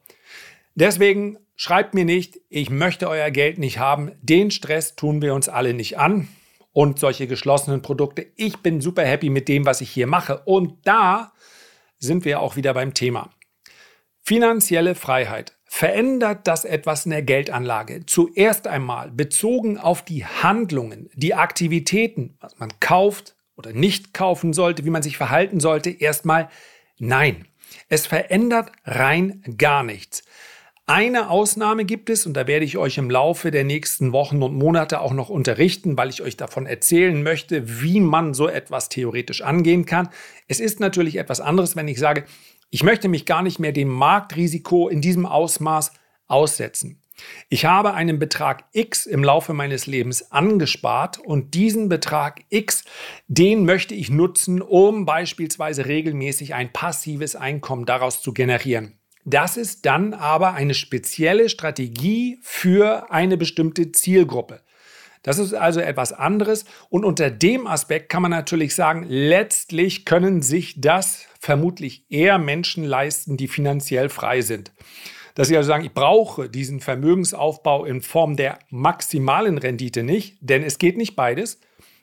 Deswegen 0.75 1.37
schreibt 1.55 1.93
mir 1.93 2.05
nicht, 2.05 2.39
ich 2.49 2.69
möchte 2.69 3.09
euer 3.09 3.31
Geld 3.31 3.57
nicht 3.57 3.79
haben. 3.79 4.11
Den 4.21 4.51
Stress 4.51 4.95
tun 4.95 5.21
wir 5.21 5.33
uns 5.33 5.49
alle 5.49 5.73
nicht 5.73 5.97
an. 5.97 6.27
Und 6.71 6.99
solche 6.99 7.25
geschlossenen 7.25 7.81
Produkte. 7.81 8.27
Ich 8.35 8.57
bin 8.57 8.79
super 8.79 9.03
happy 9.03 9.29
mit 9.29 9.47
dem, 9.47 9.65
was 9.65 9.81
ich 9.81 9.89
hier 9.89 10.05
mache. 10.05 10.43
Und 10.45 10.77
da 10.85 11.33
sind 11.97 12.23
wir 12.23 12.39
auch 12.39 12.55
wieder 12.55 12.75
beim 12.75 12.93
Thema. 12.93 13.31
Finanzielle 14.21 14.93
Freiheit. 14.93 15.57
Verändert 15.71 16.47
das 16.47 16.65
etwas 16.65 17.05
in 17.05 17.11
der 17.11 17.21
Geldanlage? 17.21 18.03
Zuerst 18.07 18.65
einmal 18.65 19.11
bezogen 19.11 19.77
auf 19.77 20.03
die 20.03 20.25
Handlungen, 20.25 21.11
die 21.13 21.35
Aktivitäten, 21.35 22.35
was 22.39 22.57
man 22.57 22.71
kauft 22.79 23.35
oder 23.55 23.71
nicht 23.71 24.15
kaufen 24.15 24.51
sollte, 24.51 24.83
wie 24.83 24.89
man 24.89 25.03
sich 25.03 25.15
verhalten 25.15 25.59
sollte, 25.59 25.91
erstmal 25.91 26.49
nein. 26.97 27.47
Es 27.87 28.07
verändert 28.07 28.71
rein 28.83 29.43
gar 29.57 29.83
nichts. 29.83 30.23
Eine 30.87 31.29
Ausnahme 31.29 31.85
gibt 31.85 32.09
es 32.09 32.25
und 32.25 32.33
da 32.33 32.47
werde 32.47 32.65
ich 32.65 32.79
euch 32.79 32.97
im 32.97 33.11
Laufe 33.11 33.51
der 33.51 33.63
nächsten 33.63 34.11
Wochen 34.11 34.41
und 34.41 34.55
Monate 34.55 35.01
auch 35.01 35.13
noch 35.13 35.29
unterrichten, 35.29 35.95
weil 35.99 36.09
ich 36.09 36.23
euch 36.23 36.35
davon 36.35 36.65
erzählen 36.65 37.21
möchte, 37.21 37.83
wie 37.83 37.99
man 37.99 38.33
so 38.33 38.47
etwas 38.47 38.89
theoretisch 38.89 39.43
angehen 39.43 39.85
kann. 39.85 40.09
Es 40.47 40.59
ist 40.59 40.79
natürlich 40.79 41.17
etwas 41.17 41.41
anderes, 41.41 41.75
wenn 41.75 41.87
ich 41.87 41.99
sage, 41.99 42.23
ich 42.69 42.83
möchte 42.83 43.07
mich 43.07 43.25
gar 43.25 43.41
nicht 43.41 43.59
mehr 43.59 43.71
dem 43.71 43.89
Marktrisiko 43.89 44.87
in 44.89 45.01
diesem 45.01 45.25
Ausmaß 45.25 45.91
aussetzen. 46.27 47.01
Ich 47.49 47.65
habe 47.65 47.93
einen 47.93 48.19
Betrag 48.19 48.65
X 48.71 49.05
im 49.05 49.23
Laufe 49.23 49.53
meines 49.53 49.87
Lebens 49.87 50.31
angespart 50.31 51.17
und 51.17 51.53
diesen 51.53 51.89
Betrag 51.89 52.41
X, 52.49 52.83
den 53.27 53.65
möchte 53.65 53.93
ich 53.93 54.09
nutzen, 54.09 54.61
um 54.61 55.05
beispielsweise 55.05 55.85
regelmäßig 55.85 56.53
ein 56.53 56.71
passives 56.71 57.35
Einkommen 57.35 57.85
daraus 57.85 58.21
zu 58.21 58.33
generieren. 58.33 58.99
Das 59.25 59.57
ist 59.57 59.85
dann 59.85 60.13
aber 60.13 60.53
eine 60.53 60.73
spezielle 60.73 61.49
Strategie 61.49 62.39
für 62.41 63.11
eine 63.11 63.35
bestimmte 63.35 63.91
Zielgruppe. 63.91 64.61
Das 65.21 65.37
ist 65.37 65.53
also 65.53 65.81
etwas 65.81 66.13
anderes. 66.13 66.63
Und 66.89 67.03
unter 67.03 67.29
dem 67.29 67.67
Aspekt 67.67 68.09
kann 68.09 68.21
man 68.21 68.31
natürlich 68.31 68.73
sagen, 68.73 69.05
letztlich 69.07 70.05
können 70.05 70.41
sich 70.41 70.79
das 70.79 71.25
vermutlich 71.39 72.05
eher 72.09 72.37
Menschen 72.37 72.83
leisten, 72.83 73.37
die 73.37 73.47
finanziell 73.47 74.09
frei 74.09 74.41
sind. 74.41 74.71
Dass 75.35 75.47
sie 75.47 75.57
also 75.57 75.67
sagen, 75.67 75.85
ich 75.85 75.93
brauche 75.93 76.49
diesen 76.49 76.81
Vermögensaufbau 76.81 77.85
in 77.85 78.01
Form 78.01 78.35
der 78.35 78.59
maximalen 78.69 79.57
Rendite 79.57 80.03
nicht, 80.03 80.37
denn 80.41 80.63
es 80.63 80.77
geht 80.77 80.97
nicht 80.97 81.15
beides. 81.15 81.61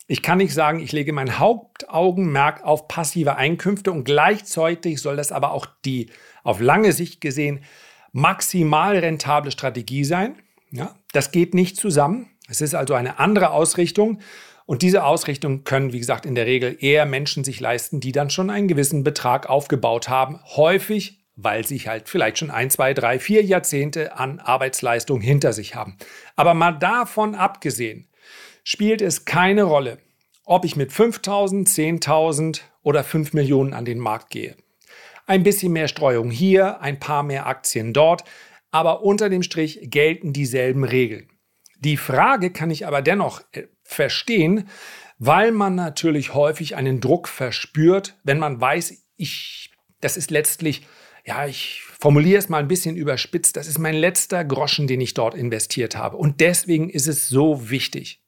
Ich 0.08 0.22
kann 0.22 0.38
nicht 0.38 0.54
sagen, 0.54 0.80
ich 0.80 0.92
lege 0.92 1.12
mein 1.12 1.38
Hauptaugenmerk 1.38 2.64
auf 2.64 2.88
passive 2.88 3.36
Einkünfte 3.36 3.92
und 3.92 4.04
gleichzeitig 4.04 5.00
soll 5.00 5.16
das 5.16 5.32
aber 5.32 5.50
auch 5.50 5.66
die 5.84 6.10
auf 6.44 6.60
lange 6.60 6.92
Sicht 6.92 7.20
gesehen 7.20 7.64
maximal 8.12 8.96
rentable 8.96 9.50
Strategie 9.50 10.04
sein. 10.04 10.36
Ja, 10.70 10.94
das 11.12 11.32
geht 11.32 11.52
nicht 11.54 11.76
zusammen. 11.76 12.30
Es 12.48 12.60
ist 12.60 12.74
also 12.74 12.94
eine 12.94 13.18
andere 13.18 13.50
Ausrichtung. 13.50 14.20
Und 14.66 14.82
diese 14.82 15.04
Ausrichtung 15.04 15.62
können, 15.62 15.92
wie 15.92 16.00
gesagt, 16.00 16.26
in 16.26 16.34
der 16.34 16.46
Regel 16.46 16.76
eher 16.80 17.06
Menschen 17.06 17.44
sich 17.44 17.60
leisten, 17.60 18.00
die 18.00 18.12
dann 18.12 18.30
schon 18.30 18.50
einen 18.50 18.66
gewissen 18.66 19.04
Betrag 19.04 19.48
aufgebaut 19.48 20.08
haben. 20.08 20.40
Häufig, 20.56 21.20
weil 21.36 21.64
sie 21.64 21.78
halt 21.78 22.08
vielleicht 22.08 22.38
schon 22.38 22.50
ein, 22.50 22.68
zwei, 22.70 22.92
drei, 22.92 23.20
vier 23.20 23.42
Jahrzehnte 23.44 24.16
an 24.18 24.40
Arbeitsleistung 24.40 25.20
hinter 25.20 25.52
sich 25.52 25.76
haben. 25.76 25.96
Aber 26.34 26.52
mal 26.52 26.72
davon 26.72 27.36
abgesehen, 27.36 28.08
spielt 28.64 29.02
es 29.02 29.24
keine 29.24 29.62
Rolle, 29.62 29.98
ob 30.44 30.64
ich 30.64 30.74
mit 30.74 30.92
5000, 30.92 31.68
10.000 31.68 32.60
oder 32.82 33.04
5 33.04 33.34
Millionen 33.34 33.72
an 33.72 33.84
den 33.84 34.00
Markt 34.00 34.30
gehe. 34.30 34.56
Ein 35.26 35.44
bisschen 35.44 35.72
mehr 35.72 35.88
Streuung 35.88 36.30
hier, 36.30 36.80
ein 36.80 36.98
paar 36.98 37.22
mehr 37.22 37.46
Aktien 37.46 37.92
dort, 37.92 38.24
aber 38.72 39.02
unter 39.02 39.28
dem 39.28 39.42
Strich 39.42 39.80
gelten 39.84 40.32
dieselben 40.32 40.82
Regeln. 40.82 41.28
Die 41.78 41.96
Frage 41.96 42.50
kann 42.50 42.70
ich 42.70 42.86
aber 42.86 43.02
dennoch 43.02 43.42
äh, 43.52 43.64
verstehen, 43.86 44.68
weil 45.18 45.52
man 45.52 45.74
natürlich 45.74 46.34
häufig 46.34 46.76
einen 46.76 47.00
Druck 47.00 47.28
verspürt, 47.28 48.16
wenn 48.24 48.38
man 48.38 48.60
weiß, 48.60 48.94
ich, 49.16 49.70
das 50.00 50.16
ist 50.16 50.30
letztlich, 50.30 50.86
ja, 51.24 51.46
ich 51.46 51.82
formuliere 51.98 52.38
es 52.38 52.48
mal 52.48 52.58
ein 52.58 52.68
bisschen 52.68 52.96
überspitzt, 52.96 53.56
das 53.56 53.66
ist 53.66 53.78
mein 53.78 53.94
letzter 53.94 54.44
Groschen, 54.44 54.86
den 54.86 55.00
ich 55.00 55.14
dort 55.14 55.34
investiert 55.34 55.96
habe. 55.96 56.16
Und 56.16 56.40
deswegen 56.40 56.90
ist 56.90 57.06
es 57.06 57.28
so 57.28 57.70
wichtig, 57.70 58.22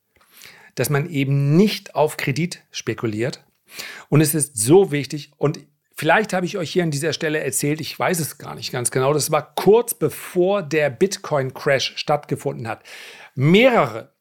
dass 0.75 0.91
man 0.91 1.11
eben 1.11 1.57
nicht 1.57 1.95
auf 1.95 2.17
Kredit 2.17 2.63
spekuliert. 2.71 3.45
Und 4.09 4.23
es 4.23 4.35
ist 4.35 4.57
so 4.57 4.91
wichtig, 4.91 5.33
und 5.37 5.61
vielleicht 5.95 6.33
habe 6.33 6.47
ich 6.47 6.57
euch 6.57 6.71
hier 6.71 6.85
an 6.85 6.91
dieser 6.91 7.13
Stelle 7.13 7.41
erzählt, 7.41 7.83
ich 7.83 7.99
weiß 7.99 8.19
es 8.21 8.39
gar 8.39 8.55
nicht 8.55 8.73
ganz 8.73 8.91
genau, 8.91 9.13
das 9.13 9.31
war 9.31 9.55
kurz 9.55 9.93
bevor 9.93 10.63
der 10.63 10.89
Bitcoin-Crash 10.89 11.95
stattgefunden 11.97 12.67
hat. 12.67 12.83
Mehrere 13.35 14.15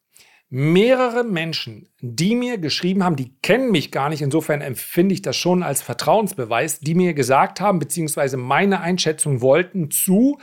mehrere 0.50 1.24
Menschen, 1.24 1.90
die 2.00 2.36
mir 2.36 2.58
geschrieben 2.58 3.04
haben, 3.04 3.18
die 3.18 3.34
kennen 3.42 3.72
mich 3.72 3.92
gar 3.92 4.10
nicht, 4.10 4.22
insofern 4.22 4.62
empfinde 4.62 5.14
ich 5.14 5.22
das 5.22 5.36
schon 5.36 5.62
als 5.62 5.82
Vertrauensbeweis, 5.82 6.80
die 6.80 6.96
mir 6.96 7.14
gesagt 7.14 7.60
haben, 7.60 7.80
beziehungsweise 7.80 8.38
meine 8.38 8.80
Einschätzung 8.80 9.42
wollten 9.42 9.92
zu, 9.92 10.40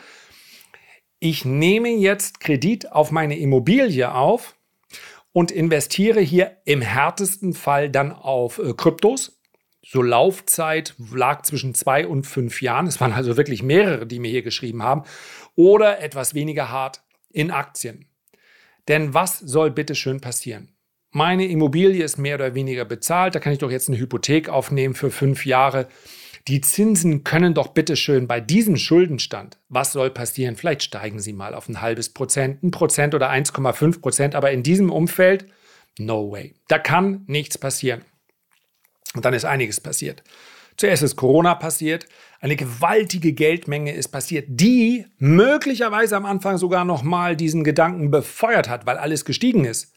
ich 1.21 1.47
nehme 1.47 1.89
jetzt 1.89 2.41
Kredit 2.41 2.93
auf 2.93 3.11
meine 3.11 3.39
Immobilie 3.39 4.13
auf 4.13 4.57
und 5.33 5.51
investiere 5.51 6.21
hier 6.21 6.59
im 6.67 6.83
härtesten 6.83 7.55
Fall 7.55 7.89
dann 7.89 8.13
auf 8.13 8.59
äh, 8.59 8.75
Kryptos. 8.75 9.41
So 9.87 10.03
Laufzeit 10.03 10.95
lag 11.15 11.43
zwischen 11.43 11.75
zwei 11.75 12.07
und 12.07 12.27
fünf 12.27 12.63
Jahren. 12.63 12.87
Es 12.87 13.01
waren 13.01 13.13
also 13.13 13.37
wirklich 13.37 13.63
mehrere, 13.63 14.07
die 14.07 14.19
mir 14.19 14.31
hier 14.31 14.43
geschrieben 14.43 14.83
haben. 14.83 15.03
Oder 15.57 16.01
etwas 16.01 16.35
weniger 16.35 16.71
hart 16.71 17.03
in 17.31 17.51
Aktien. 17.51 18.07
Denn 18.89 19.15
was 19.15 19.39
soll 19.39 19.71
bitte 19.71 19.95
schön 19.95 20.21
passieren? 20.21 20.71
Meine 21.11 21.47
Immobilie 21.47 22.05
ist 22.05 22.19
mehr 22.19 22.35
oder 22.35 22.55
weniger 22.55 22.85
bezahlt, 22.85 23.35
da 23.35 23.41
kann 23.41 23.53
ich 23.53 23.61
doch 23.61 23.71
jetzt 23.71 23.89
eine 23.89 23.99
Hypothek 23.99 24.49
aufnehmen 24.49 24.95
für 24.95 25.11
fünf 25.11 25.47
Jahre. 25.47 25.87
Die 26.49 26.61
Zinsen 26.61 27.25
können 27.25 27.55
doch 27.55 27.69
bitte 27.69 27.97
schön 27.97 28.27
bei 28.27 28.41
diesem 28.41 28.77
Schuldenstand, 28.77 29.59
was 29.69 29.93
soll 29.93 30.11
passieren? 30.11 30.57
Vielleicht 30.57 30.83
steigen 30.83 31.21
sie 31.21 31.33
mal 31.33 31.55
auf 31.55 31.69
ein 31.69 31.81
halbes 31.81 32.13
Prozent, 32.13 32.63
ein 32.63 32.71
Prozent 32.71 33.15
oder 33.15 33.31
1,5 33.31 34.01
Prozent, 34.01 34.35
aber 34.35 34.51
in 34.51 34.63
diesem 34.63 34.91
Umfeld, 34.91 35.47
no 35.99 36.31
way. 36.31 36.55
Da 36.69 36.79
kann 36.79 37.25
nichts 37.27 37.57
passieren. 37.57 38.05
Und 39.15 39.25
dann 39.25 39.33
ist 39.33 39.45
einiges 39.45 39.81
passiert. 39.81 40.23
Zuerst 40.77 41.03
ist 41.03 41.17
Corona 41.17 41.55
passiert, 41.55 42.07
eine 42.41 42.57
gewaltige 42.57 43.33
Geldmenge 43.33 43.95
ist 43.95 44.09
passiert, 44.09 44.47
die 44.49 45.07
möglicherweise 45.19 46.17
am 46.17 46.27
Anfang 46.27 46.59
sogar 46.59 46.85
noch 46.85 47.03
mal 47.03 47.37
diesen 47.37 47.65
Gedanken 47.65 48.11
befeuert 48.11 48.69
hat, 48.69 48.87
weil 48.87 48.99
alles 48.99 49.25
gestiegen 49.25 49.65
ist. 49.65 49.95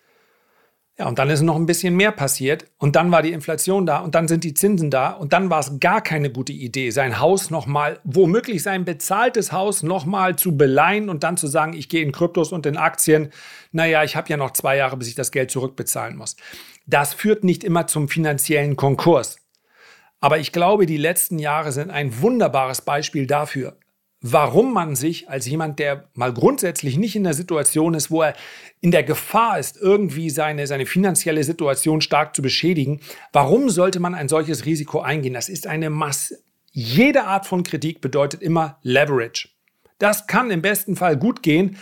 Ja, 1.00 1.07
und 1.07 1.19
dann 1.19 1.29
ist 1.29 1.41
noch 1.41 1.55
ein 1.55 1.67
bisschen 1.67 1.96
mehr 1.96 2.12
passiert 2.12 2.65
und 2.79 2.96
dann 2.96 3.12
war 3.12 3.22
die 3.22 3.31
Inflation 3.31 3.86
da 3.86 4.00
und 4.00 4.15
dann 4.15 4.27
sind 4.27 4.43
die 4.43 4.55
Zinsen 4.55 4.89
da 4.89 5.12
und 5.12 5.31
dann 5.31 5.51
war 5.51 5.60
es 5.60 5.79
gar 5.79 6.01
keine 6.01 6.31
gute 6.31 6.53
Idee, 6.53 6.89
sein 6.89 7.19
Haus 7.19 7.51
nochmal, 7.51 8.00
womöglich 8.03 8.63
sein 8.63 8.84
bezahltes 8.84 9.51
Haus 9.51 9.84
nochmal 9.84 10.38
zu 10.38 10.57
beleihen 10.57 11.10
und 11.10 11.24
dann 11.24 11.38
zu 11.38 11.46
sagen, 11.46 11.74
ich 11.74 11.88
gehe 11.88 12.01
in 12.01 12.12
Kryptos 12.12 12.51
und 12.51 12.65
in 12.65 12.77
Aktien. 12.77 13.29
Naja, 13.72 14.03
ich 14.03 14.15
habe 14.15 14.29
ja 14.29 14.38
noch 14.38 14.53
zwei 14.53 14.75
Jahre, 14.77 14.98
bis 14.98 15.07
ich 15.07 15.13
das 15.13 15.31
Geld 15.31 15.51
zurückbezahlen 15.51 16.17
muss. 16.17 16.36
Das 16.88 17.13
führt 17.13 17.43
nicht 17.43 17.63
immer 17.63 17.86
zum 17.86 18.10
finanziellen 18.10 18.75
Konkurs. 18.75 19.38
Aber 20.19 20.39
ich 20.39 20.51
glaube, 20.51 20.86
die 20.86 20.97
letzten 20.97 21.39
Jahre 21.39 21.71
sind 21.71 21.91
ein 21.91 22.21
wunderbares 22.21 22.81
Beispiel 22.81 23.27
dafür, 23.27 23.77
warum 24.21 24.74
man 24.74 24.95
sich 24.95 25.29
als 25.29 25.45
jemand, 25.47 25.79
der 25.79 26.09
mal 26.13 26.33
grundsätzlich 26.33 26.97
nicht 26.97 27.15
in 27.15 27.24
der 27.24 27.33
Situation 27.33 27.93
ist, 27.93 28.09
wo 28.09 28.24
er 28.24 28.33
in 28.81 28.91
der 28.91 29.03
Gefahr 29.03 29.59
ist, 29.59 29.77
irgendwie 29.77 30.29
seine, 30.29 30.65
seine 30.65 30.86
finanzielle 30.86 31.43
Situation 31.43 32.01
stark 32.01 32.36
zu 32.36 32.41
beschädigen, 32.41 33.00
warum 33.31 33.69
sollte 33.69 34.00
man 34.00 34.15
ein 34.15 34.27
solches 34.27 34.65
Risiko 34.65 35.01
eingehen? 35.01 35.33
Das 35.33 35.50
ist 35.50 35.67
eine 35.67 35.89
Masse. 35.89 36.39
Jede 36.71 37.25
Art 37.25 37.45
von 37.45 37.63
Kritik 37.63 38.01
bedeutet 38.01 38.41
immer 38.41 38.79
Leverage. 38.81 39.50
Das 40.00 40.27
kann 40.27 40.51
im 40.51 40.62
besten 40.62 40.95
Fall 40.95 41.17
gut 41.17 41.41
gehen, 41.41 41.77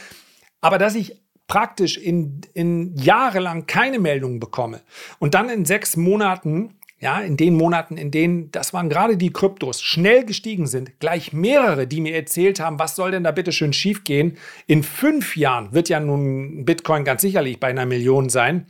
aber 0.62 0.78
dass 0.78 0.96
ich 0.96 1.22
praktisch 1.48 1.98
in, 1.98 2.42
in 2.54 2.96
jahrelang 2.96 3.68
keine 3.68 4.00
Meldungen 4.00 4.40
bekomme 4.40 4.82
und 5.20 5.34
dann 5.36 5.50
in 5.50 5.66
sechs 5.66 5.96
Monaten 5.96 6.76
ja, 7.00 7.20
in 7.20 7.36
den 7.36 7.56
Monaten, 7.56 7.98
in 7.98 8.10
denen, 8.10 8.52
das 8.52 8.74
waren 8.74 8.90
gerade 8.90 9.18
die 9.18 9.34
Kryptos, 9.34 9.82
schnell 9.82 10.26
gestiegen 10.26 10.66
sind, 10.66 11.00
gleich 11.00 11.34
mehrere, 11.34 11.88
die 11.88 12.00
mir 12.00 12.16
erzählt 12.16 12.60
haben, 12.60 12.80
was 12.80 12.96
soll 12.96 13.12
denn 13.12 13.24
da 13.24 13.32
bitte 13.32 13.52
schön 13.52 13.74
schiefgehen? 13.74 14.38
In 14.66 14.82
fünf 14.82 15.36
Jahren 15.36 15.74
wird 15.74 15.90
ja 15.90 16.00
nun 16.00 16.64
Bitcoin 16.64 17.04
ganz 17.04 17.22
sicherlich 17.22 17.60
bei 17.60 17.68
einer 17.68 17.86
Million 17.86 18.30
sein. 18.30 18.68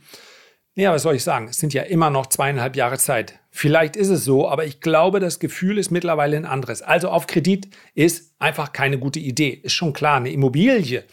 Ja, 0.74 0.92
was 0.92 1.02
soll 1.02 1.14
ich 1.14 1.22
sagen? 1.22 1.48
Es 1.48 1.56
sind 1.56 1.72
ja 1.72 1.84
immer 1.84 2.10
noch 2.10 2.26
zweieinhalb 2.26 2.76
Jahre 2.76 2.98
Zeit. 2.98 3.38
Vielleicht 3.50 3.96
ist 3.96 4.10
es 4.10 4.24
so, 4.24 4.46
aber 4.46 4.66
ich 4.66 4.80
glaube, 4.80 5.20
das 5.20 5.38
Gefühl 5.38 5.78
ist 5.78 5.90
mittlerweile 5.90 6.36
ein 6.36 6.44
anderes. 6.44 6.82
Also 6.82 7.08
auf 7.08 7.26
Kredit 7.26 7.70
ist 7.94 8.34
einfach 8.38 8.74
keine 8.74 8.98
gute 8.98 9.20
Idee. 9.20 9.50
Ist 9.62 9.72
schon 9.72 9.94
klar, 9.94 10.18
eine 10.18 10.30
Immobilie, 10.30 11.04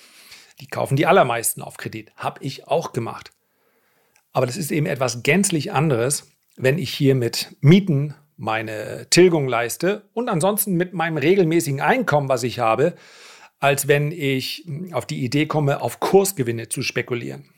die 0.59 0.67
kaufen 0.67 0.97
die 0.97 1.05
allermeisten 1.05 1.61
auf 1.61 1.77
Kredit. 1.77 2.11
Habe 2.17 2.43
ich 2.43 2.67
auch 2.67 2.91
gemacht. 2.91 3.31
Aber 4.33 4.47
das 4.47 4.57
ist 4.57 4.71
eben 4.71 4.87
etwas 4.87 5.23
gänzlich 5.23 5.71
anderes 5.71 6.32
wenn 6.55 6.77
ich 6.77 6.93
hier 6.93 7.15
mit 7.15 7.55
Mieten 7.61 8.15
meine 8.37 9.07
Tilgung 9.09 9.47
leiste 9.47 10.09
und 10.13 10.29
ansonsten 10.29 10.73
mit 10.73 10.93
meinem 10.93 11.17
regelmäßigen 11.17 11.81
Einkommen, 11.81 12.29
was 12.29 12.43
ich 12.43 12.59
habe, 12.59 12.95
als 13.59 13.87
wenn 13.87 14.11
ich 14.11 14.67
auf 14.91 15.05
die 15.05 15.23
Idee 15.23 15.45
komme, 15.45 15.81
auf 15.81 15.99
Kursgewinne 15.99 16.69
zu 16.69 16.81
spekulieren. 16.81 17.49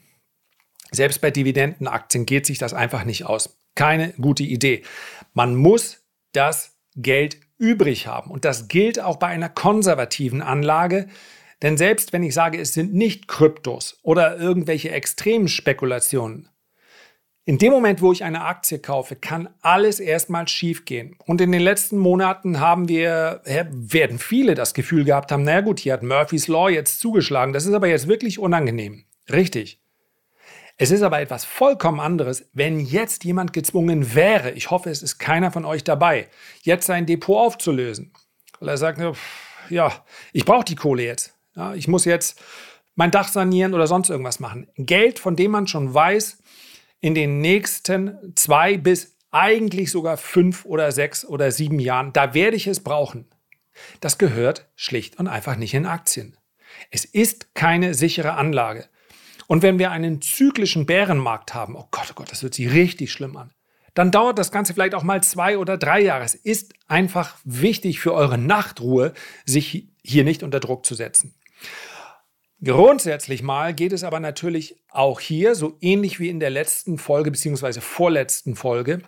Selbst 0.91 1.19
bei 1.19 1.31
Dividendenaktien 1.31 2.25
geht 2.25 2.45
sich 2.45 2.57
das 2.57 2.73
einfach 2.73 3.05
nicht 3.05 3.25
aus. 3.25 3.57
Keine 3.73 4.13
gute 4.13 4.43
Idee. 4.43 4.83
Man 5.33 5.55
muss 5.55 6.05
das 6.31 6.77
Geld 6.95 7.37
übrig 7.57 8.07
haben. 8.07 8.31
Und 8.31 8.45
das 8.45 8.67
gilt 8.67 8.99
auch 8.99 9.17
bei 9.17 9.27
einer 9.27 9.49
konservativen 9.49 10.41
Anlage. 10.41 11.07
Denn 11.61 11.77
selbst 11.77 12.13
wenn 12.13 12.23
ich 12.23 12.33
sage, 12.33 12.59
es 12.59 12.73
sind 12.73 12.93
nicht 12.93 13.27
Kryptos 13.27 13.97
oder 14.03 14.37
irgendwelche 14.37 14.91
extremen 14.91 15.47
Spekulationen, 15.47 16.49
in 17.47 17.59
dem 17.59 17.71
Moment, 17.71 18.01
wo 18.01 18.11
ich 18.11 18.23
eine 18.23 18.41
Aktie 18.41 18.79
kaufe, 18.79 19.15
kann 19.15 19.49
alles 19.61 19.99
erstmal 19.99 20.47
schiefgehen. 20.47 21.15
Und 21.25 21.41
in 21.41 21.51
den 21.51 21.61
letzten 21.61 21.99
Monaten 21.99 22.59
haben 22.59 22.89
wir, 22.89 23.41
werden 23.45 24.17
viele 24.17 24.55
das 24.55 24.73
Gefühl 24.73 25.05
gehabt 25.05 25.31
haben, 25.31 25.43
naja 25.43 25.61
gut, 25.61 25.79
hier 25.79 25.93
hat 25.93 26.01
Murphy's 26.01 26.47
Law 26.47 26.69
jetzt 26.69 26.99
zugeschlagen. 26.99 27.53
Das 27.53 27.67
ist 27.67 27.73
aber 27.73 27.87
jetzt 27.87 28.07
wirklich 28.07 28.39
unangenehm. 28.39 29.05
Richtig. 29.31 29.79
Es 30.77 30.89
ist 30.89 31.03
aber 31.03 31.21
etwas 31.21 31.45
vollkommen 31.45 31.99
anderes, 31.99 32.49
wenn 32.51 32.79
jetzt 32.79 33.23
jemand 33.23 33.53
gezwungen 33.53 34.13
wäre, 34.13 34.51
ich 34.51 34.71
hoffe, 34.71 34.89
es 34.89 35.03
ist 35.03 35.19
keiner 35.19 35.51
von 35.51 35.63
euch 35.63 35.83
dabei, 35.85 36.27
jetzt 36.63 36.87
sein 36.87 37.05
Depot 37.05 37.37
aufzulösen. 37.37 38.11
Weil 38.59 38.69
er 38.69 38.77
sagt, 38.77 38.99
ja, 39.69 40.05
ich 40.33 40.45
brauche 40.45 40.65
die 40.65 40.75
Kohle 40.75 41.03
jetzt. 41.03 41.37
Ja, 41.55 41.75
ich 41.75 41.87
muss 41.87 42.05
jetzt 42.05 42.41
mein 42.95 43.11
Dach 43.11 43.27
sanieren 43.27 43.73
oder 43.73 43.87
sonst 43.87 44.09
irgendwas 44.09 44.39
machen. 44.39 44.67
Geld, 44.77 45.19
von 45.19 45.35
dem 45.35 45.51
man 45.51 45.67
schon 45.67 45.93
weiß, 45.93 46.39
in 47.05 47.13
den 47.13 47.37
nächsten 47.37 48.33
zwei 48.33 48.77
bis 48.77 49.15
eigentlich 49.29 49.91
sogar 49.91 50.17
fünf 50.17 50.65
oder 50.65 50.91
sechs 50.91 51.23
oder 51.23 51.51
sieben 51.51 51.77
Jahren, 51.79 52.11
da 52.13 52.33
werde 52.33 52.57
ich 52.57 52.65
es 52.65 52.79
brauchen. 52.79 53.27
Das 53.99 54.17
gehört 54.17 54.67
schlicht 54.75 55.19
und 55.19 55.27
einfach 55.27 55.55
nicht 55.55 55.75
in 55.75 55.85
Aktien. 55.85 56.35
Es 56.89 57.05
ist 57.05 57.53
keine 57.53 57.93
sichere 57.93 58.33
Anlage. 58.33 58.89
Und 59.45 59.61
wenn 59.61 59.77
wir 59.77 59.91
einen 59.91 60.19
zyklischen 60.19 60.87
Bärenmarkt 60.87 61.53
haben, 61.53 61.75
oh 61.75 61.87
Gott, 61.91 62.07
oh 62.09 62.13
Gott, 62.15 62.31
das 62.31 62.41
hört 62.41 62.55
sich 62.55 62.73
richtig 62.73 63.11
schlimm 63.11 63.37
an, 63.37 63.51
dann 63.93 64.09
dauert 64.09 64.39
das 64.39 64.51
Ganze 64.51 64.73
vielleicht 64.73 64.95
auch 64.95 65.03
mal 65.03 65.21
zwei 65.21 65.59
oder 65.59 65.77
drei 65.77 66.01
Jahre. 66.01 66.23
Es 66.23 66.33
ist 66.33 66.73
einfach 66.87 67.37
wichtig 67.43 67.99
für 67.99 68.15
eure 68.15 68.39
Nachtruhe, 68.39 69.13
sich 69.45 69.89
hier 70.03 70.23
nicht 70.23 70.41
unter 70.41 70.59
Druck 70.59 70.87
zu 70.87 70.95
setzen. 70.95 71.35
Grundsätzlich 72.63 73.43
mal 73.43 73.73
geht 73.73 73.93
es 73.93 74.03
aber 74.03 74.19
natürlich 74.19 74.77
auch 74.89 75.19
hier, 75.19 75.55
so 75.55 75.77
ähnlich 75.81 76.19
wie 76.19 76.29
in 76.29 76.39
der 76.39 76.49
letzten 76.49 76.97
Folge 76.97 77.31
bzw. 77.31 77.81
vorletzten 77.81 78.55
Folge, 78.55 79.01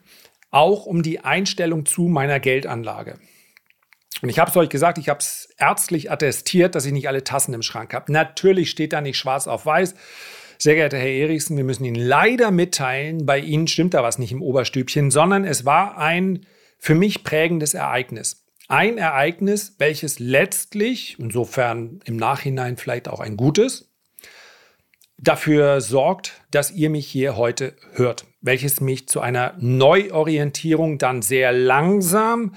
auch 0.52 0.86
um 0.86 1.02
die 1.02 1.22
Einstellung 1.22 1.86
zu 1.86 2.04
meiner 2.04 2.40
Geldanlage. 2.40 3.20
Und 4.22 4.30
ich 4.30 4.40
habe 4.40 4.50
es 4.50 4.58
euch 4.58 4.70
gesagt, 4.70 4.98
ich 4.98 5.10
habe 5.10 5.20
es 5.20 5.50
ärztlich 5.58 6.12
attestiert, 6.12 6.76
dass 6.76 6.86
ich 6.86 6.92
nicht 6.92 7.08
alle 7.08 7.24
Tassen 7.24 7.54
im 7.54 7.62
Schrank 7.62 7.94
habe. 7.94 8.12
Natürlich 8.12 8.70
steht 8.70 8.94
da 8.94 9.02
nicht 9.02 9.18
schwarz 9.18 9.48
auf 9.48 9.66
weiß. 9.66 9.96
Sehr 10.58 10.74
geehrter 10.74 10.98
Herr 10.98 11.08
Erichsen, 11.08 11.56
wir 11.56 11.64
müssen 11.64 11.86
Ihnen 11.86 11.96
leider 11.96 12.50
mitteilen, 12.50 13.28
bei 13.28 13.40
Ihnen 13.40 13.68
stimmt 13.68 13.94
da 13.94 14.02
was 14.02 14.18
nicht 14.18 14.32
im 14.32 14.42
Oberstübchen, 14.42 15.12
sondern 15.12 15.46
es 15.46 15.66
war 15.66 15.98
ein 16.00 16.48
für 16.80 16.96
mich 16.96 17.24
prägendes 17.24 17.76
Ereignis. 17.76 18.47
Ein 18.70 18.98
Ereignis, 18.98 19.76
welches 19.78 20.20
letztlich, 20.20 21.18
insofern 21.20 22.02
im 22.04 22.18
Nachhinein 22.18 22.76
vielleicht 22.76 23.08
auch 23.08 23.22
ein 23.22 23.38
gutes, 23.38 23.90
dafür 25.18 25.80
sorgt, 25.80 26.42
dass 26.52 26.72
ihr 26.72 26.90
mich 26.90 27.08
hier 27.08 27.38
heute 27.38 27.76
hört. 27.94 28.26
welches 28.40 28.80
mich 28.80 29.10
zu 29.10 29.20
einer 29.20 29.56
Neuorientierung 29.60 31.00
dann 31.00 31.22
sehr 31.22 31.52
langsam, 31.52 32.56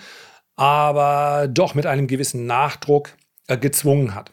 aber 0.55 1.49
doch 1.49 1.75
mit 1.75 1.87
einem 1.87 2.07
gewissen 2.07 2.47
Nachdruck 2.47 3.17
äh, 3.49 3.57
gezwungen 3.57 4.15
hat. 4.15 4.31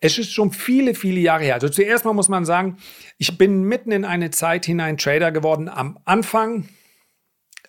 Es 0.00 0.18
ist 0.18 0.30
schon 0.30 0.52
viele, 0.52 0.94
viele 0.94 1.18
Jahre 1.18 1.44
her. 1.44 1.54
Also 1.54 1.68
zuerst 1.68 2.04
mal 2.04 2.12
muss 2.12 2.28
man 2.28 2.44
sagen, 2.44 2.76
ich 3.16 3.36
bin 3.38 3.62
mitten 3.62 3.90
in 3.90 4.04
eine 4.04 4.30
Zeit 4.30 4.66
hinein 4.66 4.98
Trader 4.98 5.32
geworden. 5.32 5.68
Am 5.68 5.98
Anfang 6.04 6.68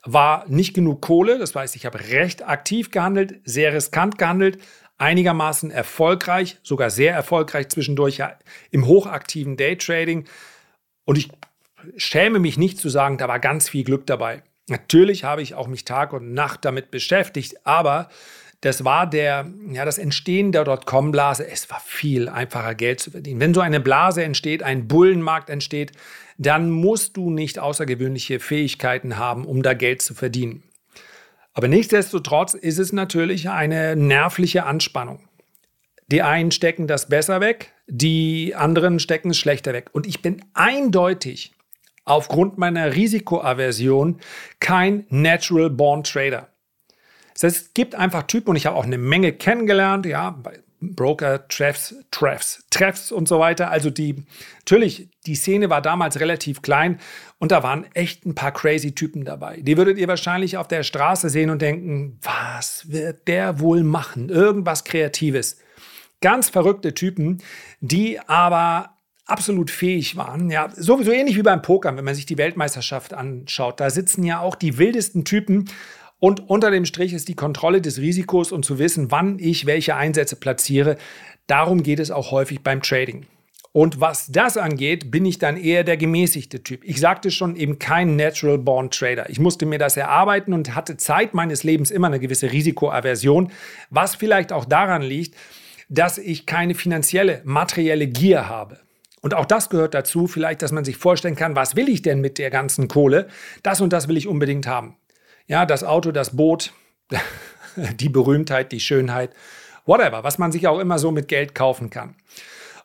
war 0.03 0.45
nicht 0.47 0.73
genug 0.73 1.01
Kohle. 1.01 1.37
Das 1.37 1.55
heißt, 1.55 1.75
ich 1.75 1.85
habe 1.85 1.99
recht 1.99 2.47
aktiv 2.47 2.91
gehandelt, 2.91 3.41
sehr 3.43 3.73
riskant 3.73 4.17
gehandelt, 4.17 4.59
einigermaßen 4.97 5.71
erfolgreich, 5.71 6.57
sogar 6.63 6.89
sehr 6.89 7.13
erfolgreich 7.13 7.69
zwischendurch 7.69 8.21
im 8.71 8.85
hochaktiven 8.85 9.57
Daytrading. 9.57 10.25
Und 11.05 11.17
ich 11.17 11.29
schäme 11.97 12.39
mich 12.39 12.57
nicht 12.57 12.77
zu 12.77 12.89
sagen, 12.89 13.17
da 13.17 13.27
war 13.27 13.39
ganz 13.39 13.69
viel 13.69 13.83
Glück 13.83 14.05
dabei. 14.05 14.43
Natürlich 14.67 15.23
habe 15.23 15.41
ich 15.41 15.55
auch 15.55 15.67
mich 15.67 15.85
Tag 15.85 16.13
und 16.13 16.33
Nacht 16.33 16.63
damit 16.65 16.91
beschäftigt, 16.91 17.65
aber 17.65 18.09
das 18.61 18.83
war 18.83 19.09
der, 19.09 19.49
ja, 19.71 19.85
das 19.85 19.97
Entstehen 19.97 20.51
der 20.51 20.65
Dotcom-Blase. 20.65 21.47
Es 21.47 21.69
war 21.69 21.79
viel 21.85 22.27
einfacher, 22.27 22.75
Geld 22.75 22.99
zu 22.99 23.11
verdienen. 23.11 23.39
Wenn 23.39 23.53
so 23.53 23.61
eine 23.61 23.79
Blase 23.79 24.23
entsteht, 24.23 24.63
ein 24.63 24.87
Bullenmarkt 24.87 25.49
entsteht, 25.49 25.93
dann 26.37 26.69
musst 26.69 27.15
du 27.15 27.29
nicht 27.29 27.59
außergewöhnliche 27.59 28.39
Fähigkeiten 28.39 29.17
haben, 29.17 29.45
um 29.45 29.63
da 29.63 29.73
Geld 29.73 30.01
zu 30.01 30.13
verdienen. 30.13 30.63
Aber 31.53 31.67
nichtsdestotrotz 31.67 32.53
ist 32.53 32.79
es 32.79 32.91
natürlich 32.91 33.49
eine 33.49 33.95
nervliche 33.95 34.65
Anspannung. 34.65 35.27
Die 36.07 36.21
einen 36.21 36.51
stecken 36.51 36.87
das 36.87 37.07
besser 37.07 37.39
weg, 37.39 37.73
die 37.87 38.55
anderen 38.55 38.99
stecken 38.99 39.31
es 39.31 39.37
schlechter 39.37 39.73
weg. 39.73 39.89
Und 39.93 40.07
ich 40.07 40.21
bin 40.21 40.43
eindeutig 40.53 41.53
aufgrund 42.03 42.57
meiner 42.57 42.95
Risikoaversion 42.95 44.19
kein 44.59 45.05
Natural 45.09 45.69
Born 45.69 46.03
Trader. 46.03 46.49
Das 47.39 47.53
heißt, 47.53 47.65
es 47.67 47.73
gibt 47.73 47.95
einfach 47.95 48.23
Typen 48.23 48.49
und 48.49 48.55
ich 48.57 48.65
habe 48.65 48.75
auch 48.75 48.85
eine 48.85 48.97
Menge 48.97 49.31
kennengelernt, 49.31 50.05
ja, 50.05 50.31
bei 50.31 50.59
Broker, 50.81 51.47
Treffs, 51.47 51.95
Treffs, 52.11 52.65
Treffs 52.69 53.11
und 53.11 53.27
so 53.27 53.39
weiter. 53.39 53.69
Also 53.69 53.89
die, 53.89 54.25
natürlich, 54.59 55.09
die 55.25 55.35
Szene 55.35 55.69
war 55.69 55.81
damals 55.81 56.19
relativ 56.19 56.61
klein 56.61 56.99
und 57.37 57.51
da 57.51 57.63
waren 57.63 57.85
echt 57.93 58.25
ein 58.25 58.35
paar 58.35 58.51
crazy 58.51 58.93
Typen 58.93 59.25
dabei. 59.25 59.59
Die 59.61 59.77
würdet 59.77 59.97
ihr 59.97 60.07
wahrscheinlich 60.07 60.57
auf 60.57 60.67
der 60.67 60.83
Straße 60.83 61.29
sehen 61.29 61.49
und 61.49 61.61
denken, 61.61 62.17
was 62.21 62.91
wird 62.91 63.27
der 63.27 63.59
wohl 63.59 63.83
machen? 63.83 64.29
Irgendwas 64.29 64.83
Kreatives. 64.83 65.57
Ganz 66.21 66.49
verrückte 66.49 66.93
Typen, 66.93 67.41
die 67.81 68.19
aber 68.19 68.95
absolut 69.25 69.69
fähig 69.69 70.15
waren. 70.15 70.49
Ja, 70.49 70.69
sowieso 70.75 71.11
ähnlich 71.11 71.37
wie 71.37 71.43
beim 71.43 71.61
Pokern, 71.61 71.97
wenn 71.97 72.05
man 72.05 72.15
sich 72.15 72.25
die 72.25 72.37
Weltmeisterschaft 72.37 73.13
anschaut. 73.13 73.79
Da 73.79 73.89
sitzen 73.89 74.23
ja 74.23 74.39
auch 74.39 74.55
die 74.55 74.77
wildesten 74.77 75.23
Typen 75.23 75.69
und 76.19 76.49
unter 76.49 76.69
dem 76.71 76.85
Strich 76.85 77.13
ist 77.13 77.27
die 77.29 77.35
Kontrolle 77.35 77.81
des 77.81 77.99
Risikos 77.99 78.51
und 78.51 78.65
zu 78.65 78.77
wissen, 78.77 79.11
wann 79.11 79.39
ich 79.39 79.65
welche 79.65 79.95
Einsätze 79.95 80.35
platziere. 80.35 80.97
Darum 81.47 81.81
geht 81.81 81.99
es 81.99 82.11
auch 82.11 82.31
häufig 82.31 82.61
beim 82.61 82.81
Trading. 82.81 83.25
Und 83.71 84.01
was 84.01 84.27
das 84.31 84.57
angeht, 84.57 85.11
bin 85.11 85.25
ich 85.25 85.37
dann 85.37 85.55
eher 85.55 85.83
der 85.83 85.95
gemäßigte 85.95 86.63
Typ. 86.63 86.83
Ich 86.83 86.99
sagte 86.99 87.29
schon 87.29 87.55
eben 87.55 87.77
kein 87.77 88.15
Natural 88.15 88.57
Born 88.57 88.89
Trader. 88.89 89.29
Ich 89.29 89.39
musste 89.39 89.65
mir 89.65 89.77
das 89.77 89.95
erarbeiten 89.95 90.53
und 90.53 90.75
hatte 90.75 90.97
Zeit 90.97 91.33
meines 91.33 91.63
Lebens 91.63 91.91
immer 91.91 92.07
eine 92.07 92.19
gewisse 92.19 92.51
Risikoaversion, 92.51 93.51
was 93.91 94.15
vielleicht 94.15 94.51
auch 94.51 94.65
daran 94.65 95.03
liegt, 95.03 95.35
dass 95.87 96.17
ich 96.17 96.45
keine 96.45 96.73
finanzielle, 96.73 97.41
materielle 97.45 98.07
Gier 98.07 98.49
habe. 98.49 98.79
Und 99.21 99.33
auch 99.33 99.45
das 99.45 99.69
gehört 99.69 99.93
dazu, 99.93 100.27
vielleicht, 100.27 100.61
dass 100.61 100.71
man 100.71 100.85
sich 100.85 100.97
vorstellen 100.97 101.35
kann, 101.35 101.55
was 101.55 101.75
will 101.75 101.89
ich 101.89 102.01
denn 102.01 102.21
mit 102.21 102.37
der 102.37 102.49
ganzen 102.49 102.87
Kohle? 102.87 103.27
Das 103.63 103.81
und 103.81 103.93
das 103.93 104.07
will 104.07 104.17
ich 104.17 104.27
unbedingt 104.27 104.65
haben. 104.65 104.95
Ja, 105.49 105.65
das 105.65 105.83
Auto, 105.83 106.11
das 106.11 106.37
Boot, 106.37 106.73
die 107.95 108.09
Berühmtheit, 108.09 108.71
die 108.71 108.79
Schönheit, 108.79 109.31
whatever, 109.85 110.23
was 110.23 110.37
man 110.37 110.51
sich 110.51 110.67
auch 110.67 110.77
immer 110.77 110.99
so 110.99 111.11
mit 111.11 111.27
Geld 111.27 111.55
kaufen 111.55 111.89
kann. 111.89 112.15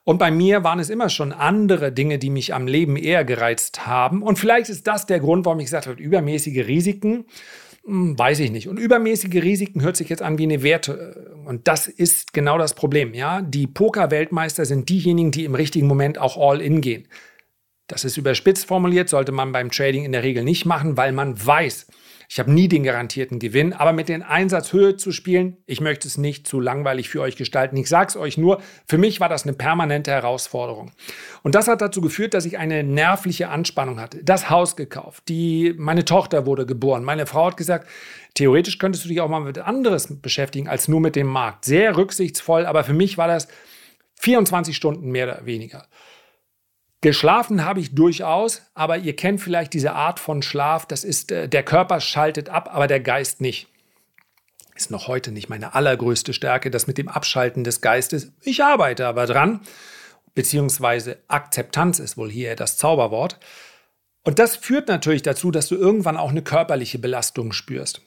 Und 0.02 0.18
bei 0.18 0.30
mir 0.30 0.64
waren 0.64 0.80
es 0.80 0.88
immer 0.88 1.10
schon 1.10 1.32
andere 1.32 1.92
Dinge, 1.92 2.18
die 2.18 2.30
mich 2.30 2.54
am 2.54 2.66
Leben 2.66 2.96
eher 2.96 3.24
gereizt 3.24 3.86
haben. 3.86 4.22
Und 4.22 4.38
vielleicht 4.38 4.70
ist 4.70 4.86
das 4.86 5.04
der 5.04 5.20
Grund, 5.20 5.44
warum 5.44 5.60
ich 5.60 5.66
gesagt 5.66 5.86
habe, 5.86 6.00
übermäßige 6.00 6.66
Risiken, 6.66 7.26
hm, 7.84 8.18
weiß 8.18 8.40
ich 8.40 8.50
nicht. 8.50 8.66
Und 8.68 8.78
übermäßige 8.78 9.42
Risiken 9.42 9.82
hört 9.82 9.98
sich 9.98 10.08
jetzt 10.08 10.22
an 10.22 10.38
wie 10.38 10.44
eine 10.44 10.62
Werte. 10.62 11.34
Und 11.44 11.68
das 11.68 11.86
ist 11.86 12.32
genau 12.32 12.56
das 12.56 12.72
Problem. 12.72 13.12
Ja, 13.12 13.42
die 13.42 13.66
Poker-Weltmeister 13.66 14.64
sind 14.64 14.88
diejenigen, 14.88 15.32
die 15.32 15.44
im 15.44 15.54
richtigen 15.54 15.86
Moment 15.86 16.18
auch 16.18 16.38
all 16.38 16.62
in 16.62 16.80
gehen. 16.80 17.08
Das 17.88 18.04
ist 18.04 18.16
überspitzt 18.16 18.66
formuliert, 18.66 19.10
sollte 19.10 19.32
man 19.32 19.52
beim 19.52 19.70
Trading 19.70 20.06
in 20.06 20.12
der 20.12 20.22
Regel 20.22 20.44
nicht 20.44 20.64
machen, 20.64 20.96
weil 20.96 21.12
man 21.12 21.46
weiß, 21.46 21.88
ich 22.28 22.38
habe 22.38 22.52
nie 22.52 22.68
den 22.68 22.82
garantierten 22.82 23.38
Gewinn, 23.38 23.72
aber 23.72 23.92
mit 23.92 24.08
den 24.08 24.22
Einsatzhöhe 24.22 24.96
zu 24.96 25.12
spielen, 25.12 25.58
ich 25.66 25.80
möchte 25.80 26.08
es 26.08 26.18
nicht 26.18 26.46
zu 26.46 26.60
langweilig 26.60 27.08
für 27.08 27.20
euch 27.20 27.36
gestalten. 27.36 27.76
Ich 27.76 27.88
sage 27.88 28.08
es 28.08 28.16
euch 28.16 28.38
nur, 28.38 28.60
für 28.86 28.98
mich 28.98 29.20
war 29.20 29.28
das 29.28 29.44
eine 29.44 29.52
permanente 29.52 30.10
Herausforderung. 30.10 30.92
Und 31.42 31.54
das 31.54 31.68
hat 31.68 31.80
dazu 31.80 32.00
geführt, 32.00 32.34
dass 32.34 32.44
ich 32.44 32.58
eine 32.58 32.82
nervliche 32.82 33.48
Anspannung 33.48 34.00
hatte. 34.00 34.22
Das 34.24 34.50
Haus 34.50 34.76
gekauft, 34.76 35.24
die, 35.28 35.74
meine 35.76 36.04
Tochter 36.04 36.46
wurde 36.46 36.66
geboren. 36.66 37.04
Meine 37.04 37.26
Frau 37.26 37.46
hat 37.46 37.56
gesagt, 37.56 37.88
theoretisch 38.34 38.78
könntest 38.78 39.04
du 39.04 39.08
dich 39.08 39.20
auch 39.20 39.28
mal 39.28 39.40
mit 39.40 39.58
anderes 39.58 40.20
beschäftigen 40.20 40.68
als 40.68 40.88
nur 40.88 41.00
mit 41.00 41.16
dem 41.16 41.26
Markt. 41.26 41.64
Sehr 41.64 41.96
rücksichtsvoll, 41.96 42.66
aber 42.66 42.84
für 42.84 42.94
mich 42.94 43.18
war 43.18 43.28
das 43.28 43.48
24 44.16 44.74
Stunden 44.74 45.10
mehr 45.10 45.26
oder 45.26 45.46
weniger. 45.46 45.86
Geschlafen 47.04 47.66
habe 47.66 47.80
ich 47.80 47.94
durchaus, 47.94 48.62
aber 48.72 48.96
ihr 48.96 49.14
kennt 49.14 49.42
vielleicht 49.42 49.74
diese 49.74 49.92
Art 49.92 50.18
von 50.18 50.40
Schlaf, 50.40 50.86
das 50.86 51.04
ist, 51.04 51.30
äh, 51.32 51.50
der 51.50 51.62
Körper 51.62 52.00
schaltet 52.00 52.48
ab, 52.48 52.70
aber 52.72 52.86
der 52.86 53.00
Geist 53.00 53.42
nicht. 53.42 53.68
Ist 54.74 54.90
noch 54.90 55.06
heute 55.06 55.30
nicht 55.30 55.50
meine 55.50 55.74
allergrößte 55.74 56.32
Stärke, 56.32 56.70
das 56.70 56.86
mit 56.86 56.96
dem 56.96 57.08
Abschalten 57.08 57.62
des 57.62 57.82
Geistes. 57.82 58.32
Ich 58.40 58.64
arbeite 58.64 59.06
aber 59.06 59.26
dran, 59.26 59.60
beziehungsweise 60.34 61.18
Akzeptanz 61.28 61.98
ist 61.98 62.16
wohl 62.16 62.30
hier 62.30 62.56
das 62.56 62.78
Zauberwort. 62.78 63.38
Und 64.22 64.38
das 64.38 64.56
führt 64.56 64.88
natürlich 64.88 65.20
dazu, 65.20 65.50
dass 65.50 65.68
du 65.68 65.74
irgendwann 65.74 66.16
auch 66.16 66.30
eine 66.30 66.40
körperliche 66.40 66.98
Belastung 66.98 67.52
spürst. 67.52 68.00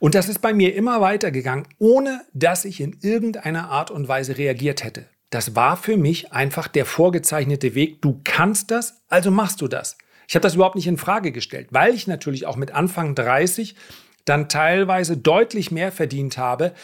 Und 0.00 0.16
das 0.16 0.28
ist 0.28 0.40
bei 0.40 0.52
mir 0.52 0.74
immer 0.74 1.00
weitergegangen, 1.00 1.68
ohne 1.78 2.22
dass 2.32 2.64
ich 2.64 2.80
in 2.80 2.98
irgendeiner 3.02 3.70
Art 3.70 3.92
und 3.92 4.08
Weise 4.08 4.36
reagiert 4.36 4.82
hätte. 4.82 5.06
Das 5.32 5.56
war 5.56 5.78
für 5.78 5.96
mich 5.96 6.30
einfach 6.32 6.68
der 6.68 6.84
vorgezeichnete 6.84 7.74
Weg. 7.74 8.02
Du 8.02 8.20
kannst 8.22 8.70
das, 8.70 9.00
also 9.08 9.30
machst 9.30 9.62
du 9.62 9.66
das. 9.66 9.96
Ich 10.28 10.34
habe 10.34 10.42
das 10.42 10.56
überhaupt 10.56 10.76
nicht 10.76 10.86
in 10.86 10.98
Frage 10.98 11.32
gestellt, 11.32 11.68
weil 11.70 11.94
ich 11.94 12.06
natürlich 12.06 12.44
auch 12.44 12.56
mit 12.56 12.72
Anfang 12.72 13.14
30 13.14 13.74
dann 14.26 14.50
teilweise 14.50 15.16
deutlich 15.16 15.70
mehr 15.70 15.90
verdient 15.90 16.36
habe 16.36 16.74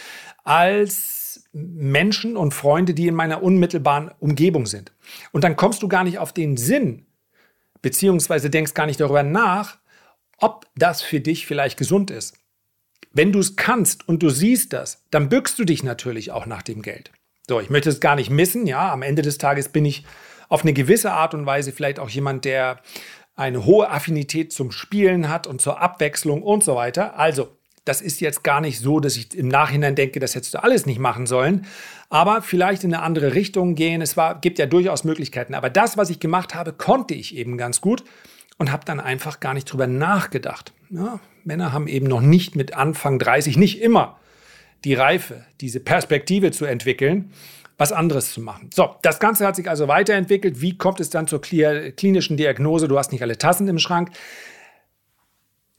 als 0.45 1.45
Menschen 1.53 2.39
und 2.39 2.55
Freunde, 2.55 2.95
die 2.95 3.07
in 3.07 3.15
meiner 3.15 3.43
unmittelbaren 3.43 4.13
Umgebung 4.19 4.65
sind. 4.65 4.93
Und 5.33 5.45
dann 5.45 5.57
kommst 5.57 5.83
du 5.83 5.89
gar 5.89 6.05
nicht 6.05 6.19
auf 6.19 6.33
den 6.33 6.57
Sinn, 6.57 7.05
beziehungsweise 7.83 8.49
denkst 8.49 8.73
gar 8.73 8.87
nicht 8.87 9.01
darüber 9.01 9.25
nach, 9.25 9.77
ob 10.39 10.67
das 10.75 11.03
für 11.03 11.21
dich 11.21 11.47
vielleicht 11.47 11.77
gesund 11.77 12.11
ist. 12.11 12.39
Wenn 13.13 13.31
du 13.31 13.41
es 13.41 13.57
kannst 13.57 14.09
und 14.09 14.23
du 14.23 14.31
siehst 14.31 14.73
das, 14.73 15.05
dann 15.11 15.29
bückst 15.29 15.59
du 15.59 15.67
dich 15.67 15.83
natürlich 15.83 16.31
auch 16.31 16.47
nach 16.47 16.63
dem 16.63 16.81
Geld. 16.81 17.13
So, 17.49 17.61
ich 17.61 17.71
möchte 17.71 17.89
es 17.89 18.01
gar 18.01 18.15
nicht 18.15 18.29
missen. 18.29 18.67
Ja, 18.67 18.93
am 18.93 19.01
Ende 19.01 19.23
des 19.23 19.39
Tages 19.39 19.71
bin 19.71 19.87
ich 19.87 20.05
auf 20.51 20.63
eine 20.63 20.75
gewisse 20.75 21.13
Art 21.13 21.33
und 21.33 21.47
Weise 21.47 21.73
vielleicht 21.73 21.99
auch 21.99 22.11
jemand, 22.11 22.45
der 22.45 22.81
eine 23.37 23.65
hohe 23.65 23.89
Affinität 23.91 24.53
zum 24.53 24.71
Spielen 24.71 25.31
hat 25.31 25.47
und 25.47 25.61
zur 25.61 25.81
Abwechslung 25.81 26.43
und 26.43 26.63
so 26.63 26.75
weiter. 26.75 27.19
Also, 27.19 27.57
das 27.87 28.03
ist 28.03 28.21
jetzt 28.21 28.45
gar 28.45 28.61
nicht 28.61 28.81
so, 28.81 29.01
dass 29.01 29.17
ich 29.17 29.35
im 29.35 29.49
Nachhinein 29.49 29.95
denke, 29.95 30.21
das 30.21 30.35
hättest 30.35 30.53
du 30.53 30.63
alles 30.63 30.85
nicht 30.85 30.99
machen 30.99 31.27
sollen, 31.27 31.65
aber 32.11 32.43
vielleicht 32.43 32.85
in 32.85 32.93
eine 32.93 33.03
andere 33.03 33.33
Richtung 33.33 33.75
gehen. 33.75 34.03
Es 34.03 34.15
war, 34.15 34.39
gibt 34.39 34.59
ja 34.59 34.67
durchaus 34.67 35.05
Möglichkeiten. 35.05 35.55
Aber 35.55 35.71
das, 35.71 35.97
was 35.97 36.11
ich 36.11 36.21
gemacht 36.21 36.55
habe, 36.55 36.75
konnte 36.75 37.15
ich 37.15 37.35
eben 37.35 37.57
ganz 37.57 37.81
gut 37.81 38.05
und 38.59 38.71
habe 38.73 38.85
dann 38.85 39.01
einfach 39.01 39.41
gar 39.41 39.55
nicht 39.55 39.73
drüber 39.73 39.87
nachgedacht. 39.87 40.75
Ja, 40.91 41.19
Männer 41.45 41.73
haben 41.73 41.89
eben 41.89 42.09
noch 42.09 42.21
nicht 42.21 42.57
mit 42.57 42.75
Anfang 42.75 43.19
30, 43.19 43.57
nicht 43.57 43.81
immer 43.81 44.19
die 44.85 44.95
Reife, 44.95 45.45
diese 45.61 45.81
Perspektive 45.81 46.51
zu 46.51 46.65
entwickeln, 46.65 47.33
was 47.77 47.93
anderes 47.93 48.33
zu 48.33 48.41
machen. 48.41 48.71
So, 48.75 48.97
das 49.03 49.21
Ganze 49.21 49.47
hat 49.47 49.57
sich 49.57 49.69
also 49.71 49.89
weiterentwickelt. 49.89 50.61
Wie 50.61 50.77
kommt 50.77 51.01
es 51.01 51.11
dann 51.11 51.27
zur 51.27 51.41
klinischen 51.41 52.37
Diagnose? 52.37 52.89
Du 52.89 52.99
hast 52.99 53.13
nicht 53.13 53.23
alle 53.23 53.39
Tassen 53.39 53.69
im 53.69 53.79
Schrank. 53.79 54.11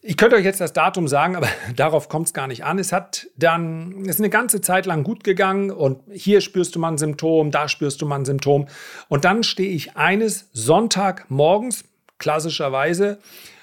Ich 0.01 0.15
könnte 0.15 0.37
euch 0.37 0.45
jetzt 0.45 0.61
das 0.61 0.71
Datum 0.71 1.09
sagen, 1.09 1.35
aber 1.35 1.49
darauf 1.75 2.07
kommt 2.07 2.27
es 2.27 2.33
gar 2.33 2.47
nicht 2.47 2.63
an. 2.63 2.79
Es 2.79 2.93
hat 2.93 3.27
dann, 3.35 4.03
es 4.03 4.15
ist 4.15 4.19
eine 4.19 4.29
ganze 4.29 4.61
Zeit 4.61 4.85
lang 4.85 5.03
gut 5.03 5.25
gegangen 5.25 5.71
und 5.71 5.99
hier 6.11 6.39
spürst 6.39 6.73
du 6.75 6.79
mal 6.79 6.93
ein 6.93 6.97
Symptom, 6.97 7.51
da 7.51 7.67
spürst 7.67 8.01
du 8.01 8.05
mal 8.05 8.15
ein 8.15 8.25
Symptom. 8.25 8.67
Und 9.09 9.25
dann 9.25 9.43
stehe 9.43 9.69
ich 9.69 9.97
eines 9.97 10.49
Sonntagmorgens, 10.53 11.83
klassischerweise, 12.17 13.19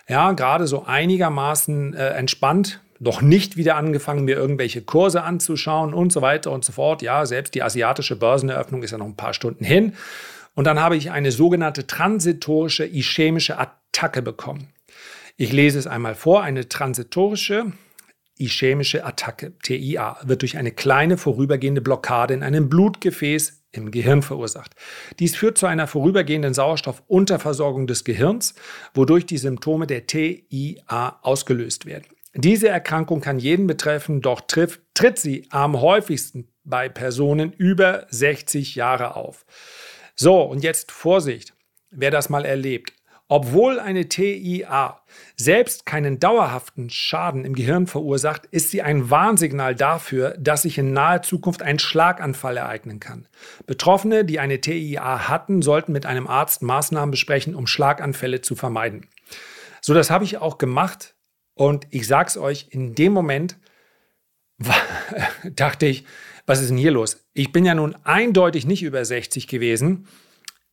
ja, 0.09 0.33
gerade 0.33 0.67
so 0.67 0.85
einigermaßen 0.85 1.95
äh, 1.95 2.09
entspannt 2.11 2.81
noch 2.99 3.23
nicht 3.23 3.57
wieder 3.57 3.77
angefangen, 3.77 4.25
mir 4.25 4.37
irgendwelche 4.37 4.83
Kurse 4.83 5.23
anzuschauen 5.23 5.95
und 5.95 6.13
so 6.13 6.23
weiter 6.23 6.51
und 6.53 6.65
so 6.65 6.73
fort. 6.73 7.03
Ja, 7.03 7.27
selbst 7.27 7.55
die 7.55 7.63
asiatische 7.63 8.17
Börseneröffnung 8.17 8.83
ist 8.83 8.91
ja 8.91 8.99
noch 8.99 9.07
ein 9.07 9.17
paar 9.17 9.35
Stunden 9.35 9.65
hin. 9.65 9.95
Und 10.55 10.65
dann 10.65 10.81
habe 10.81 10.97
ich 10.97 11.11
eine 11.11 11.33
sogenannte 11.33 11.87
transitorische 11.87 12.87
ischämische 12.87 13.59
Attacke 13.59 14.23
bekommen. 14.23 14.69
Ich 15.37 15.53
lese 15.53 15.79
es 15.79 15.87
einmal 15.87 16.15
vor. 16.15 16.43
Eine 16.43 16.69
transitorische 16.69 17.73
ischämische 18.39 19.05
Attacke, 19.05 19.53
TIA, 19.63 20.19
wird 20.25 20.43
durch 20.43 20.57
eine 20.57 20.71
kleine 20.71 21.17
vorübergehende 21.17 21.81
Blockade 21.81 22.35
in 22.35 22.43
einem 22.43 22.69
Blutgefäß 22.69 23.65
im 23.73 23.91
Gehirn 23.91 24.23
verursacht. 24.23 24.75
Dies 25.19 25.37
führt 25.37 25.59
zu 25.59 25.67
einer 25.67 25.87
vorübergehenden 25.87 26.55
Sauerstoffunterversorgung 26.55 27.87
des 27.87 28.05
Gehirns, 28.05 28.55
wodurch 28.95 29.27
die 29.27 29.39
Symptome 29.39 29.87
der 29.87 30.07
TIA 30.07 31.19
ausgelöst 31.23 31.87
werden. 31.87 32.07
Diese 32.37 32.69
Erkrankung 32.69 33.23
kann 33.23 33.39
jeden 33.39 33.67
betreffen, 33.67 34.21
doch 34.21 34.43
trifft, 34.43 34.83
tritt 34.93 35.19
sie 35.19 35.47
am 35.51 35.81
häufigsten 35.81 36.49
bei 36.65 36.89
Personen 36.89 37.53
über 37.53 38.07
60 38.11 38.75
Jahre 38.75 39.17
auf. 39.17 39.47
So, 40.15 40.43
und 40.43 40.63
jetzt 40.63 40.93
Vorsicht, 40.93 41.55
wer 41.91 42.11
das 42.11 42.29
mal 42.29 42.45
erlebt. 42.45 42.93
Obwohl 43.29 43.81
eine 43.81 44.09
TIA 44.09 45.01
selbst 45.35 45.85
keinen 45.85 46.21
dauerhaften 46.21 46.91
Schaden 46.91 47.45
im 47.45 47.55
Gehirn 47.55 47.89
verursacht, 47.89 48.47
ist 48.53 48.71
sie 48.71 48.83
ein 48.83 49.11
Warnsignal 49.11 49.75
dafür, 49.75 50.37
dass 50.39 50.63
sich 50.63 50.79
in 50.79 50.93
naher 50.93 51.23
Zukunft 51.23 51.61
ein 51.63 51.81
Schlaganfall 51.81 52.57
ereignen 52.57 53.01
kann. 53.01 53.27
Betroffene, 53.67 54.25
die 54.25 54.39
eine 54.39 54.61
TIA 54.61 55.29
hatten, 55.29 55.61
sollten 55.61 55.91
mit 55.91 56.07
einem 56.07 56.29
Arzt 56.29 56.63
Maßnahmen 56.63 57.11
besprechen, 57.11 57.57
um 57.57 57.67
Schlaganfälle 57.67 58.43
zu 58.43 58.55
vermeiden. 58.55 59.09
So, 59.81 59.93
das 59.93 60.11
habe 60.11 60.23
ich 60.23 60.39
auch 60.39 60.59
gemacht 60.59 61.16
und 61.57 61.87
ich 61.91 62.07
sage 62.07 62.29
es 62.29 62.37
euch, 62.37 62.69
in 62.71 62.95
dem 62.95 63.13
Moment 63.13 63.59
dachte 65.57 65.87
ich, 65.87 66.05
was 66.45 66.61
ist 66.61 66.69
denn 66.71 66.77
hier 66.77 66.93
los? 66.93 67.27
Ich 67.33 67.51
bin 67.51 67.65
ja 67.65 67.75
nun 67.75 67.97
eindeutig 68.05 68.67
nicht 68.67 68.83
über 68.83 69.05
60 69.05 69.49
gewesen, 69.49 70.07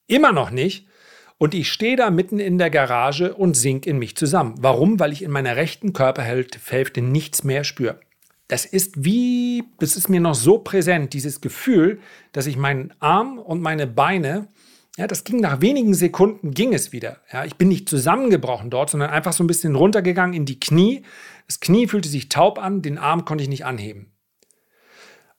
immer 0.08 0.32
noch 0.32 0.52
nicht. 0.52 0.88
Und 1.39 1.54
ich 1.56 1.72
stehe 1.72 1.96
da 1.96 2.12
mitten 2.12 2.39
in 2.39 2.58
der 2.58 2.69
Garage 2.69 3.34
und 3.34 3.56
sink 3.56 3.88
in 3.88 3.98
mich 3.98 4.15
zusammen. 4.15 4.56
Warum? 4.60 5.00
Weil 5.00 5.12
ich 5.12 5.24
in 5.24 5.32
meiner 5.32 5.56
rechten 5.56 5.91
Körperhälfte 5.91 7.02
nichts 7.02 7.43
mehr 7.43 7.63
spüre. 7.63 8.00
Das 8.48 8.65
ist 8.65 9.04
wie, 9.04 9.63
das 9.80 9.96
ist 9.96 10.10
mir 10.10 10.19
noch 10.19 10.36
so 10.36 10.60
präsent, 10.60 11.13
dieses 11.13 11.41
Gefühl, 11.41 12.00
dass 12.34 12.46
ich 12.46 12.56
meinen 12.56 12.93
Arm 13.00 13.39
und 13.39 13.62
meine 13.62 13.88
Beine, 13.88 14.48
ja, 14.97 15.08
das 15.08 15.23
ging 15.23 15.39
nach 15.39 15.62
wenigen 15.62 15.95
Sekunden, 15.95 16.51
ging 16.51 16.73
es 16.73 16.91
wieder. 16.91 17.17
Ja, 17.32 17.45
ich 17.45 17.56
bin 17.56 17.67
nicht 17.67 17.89
zusammengebrochen 17.89 18.69
dort, 18.69 18.91
sondern 18.91 19.10
einfach 19.10 19.34
so 19.34 19.43
ein 19.43 19.47
bisschen 19.47 19.75
runtergegangen 19.75 20.36
in 20.36 20.45
die 20.45 20.60
Knie. 20.60 21.03
Das 21.47 21.60
Knie 21.60 21.88
fühlte 21.88 22.10
sich 22.10 22.29
taub 22.29 22.60
an, 22.60 22.82
den 22.82 22.97
Arm 22.97 23.25
konnte 23.25 23.43
ich 23.43 23.49
nicht 23.49 23.65
anheben. 23.65 24.12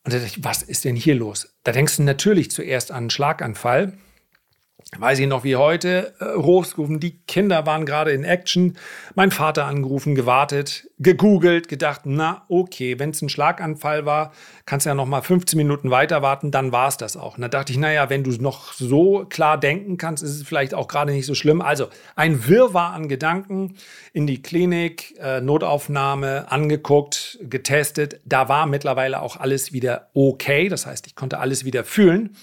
Und 0.03 0.13
da 0.13 0.19
dachte 0.19 0.39
ich, 0.39 0.45
was 0.45 0.63
ist 0.63 0.85
denn 0.85 0.97
hier 0.97 1.15
los? 1.15 1.57
Da 1.63 1.73
denkst 1.73 1.97
du 1.97 2.03
natürlich 2.03 2.51
zuerst 2.51 2.91
an 2.91 3.05
einen 3.05 3.11
Schlaganfall 3.11 3.97
weiß 4.99 5.19
ich 5.19 5.27
noch 5.27 5.45
wie 5.45 5.57
heute, 5.57 6.15
äh, 6.21 6.37
hochgerufen, 6.37 7.01
die 7.01 7.19
Kinder 7.27 7.67
waren 7.67 7.87
gerade 7.87 8.13
in 8.13 8.25
Action, 8.25 8.77
mein 9.15 9.31
Vater 9.31 9.65
angerufen, 9.67 10.15
gewartet, 10.15 10.89
gegoogelt, 10.99 11.69
gedacht, 11.69 12.03
na 12.05 12.45
okay, 12.49 12.99
wenn 12.99 13.11
es 13.11 13.23
ein 13.23 13.29
Schlaganfall 13.29 14.07
war, 14.07 14.33
kannst 14.67 14.87
du 14.87 14.91
ja 14.91 14.95
noch 14.95 15.07
mal 15.07 15.23
15 15.23 15.57
Minuten 15.57 15.91
weiter 15.91 16.23
warten, 16.23 16.51
dann 16.51 16.73
war 16.73 16.89
es 16.89 16.97
das 16.97 17.17
auch. 17.17 17.37
Und 17.37 17.43
da 17.43 17.49
dachte 17.49 17.73
ich, 17.73 17.79
naja, 17.79 18.11
wenn 18.11 18.25
du 18.25 18.31
noch 18.31 18.73
so 18.73 19.25
klar 19.29 19.59
denken 19.59 19.97
kannst, 19.97 20.23
ist 20.23 20.31
es 20.31 20.43
vielleicht 20.47 20.75
auch 20.75 20.89
gerade 20.89 21.13
nicht 21.13 21.27
so 21.27 21.35
schlimm. 21.35 21.61
Also 21.61 21.89
ein 22.15 22.47
Wirrwarr 22.47 22.93
an 22.93 23.09
Gedanken, 23.09 23.77
in 24.13 24.27
die 24.27 24.43
Klinik, 24.43 25.15
äh, 25.19 25.41
Notaufnahme, 25.41 26.51
angeguckt, 26.51 27.39
getestet, 27.43 28.21
da 28.25 28.49
war 28.49 28.67
mittlerweile 28.67 29.23
auch 29.23 29.37
alles 29.37 29.73
wieder 29.73 30.11
okay, 30.15 30.69
das 30.69 30.87
heißt, 30.87 31.07
ich 31.07 31.15
konnte 31.15 31.39
alles 31.39 31.65
wieder 31.65 31.85
fühlen 31.85 32.37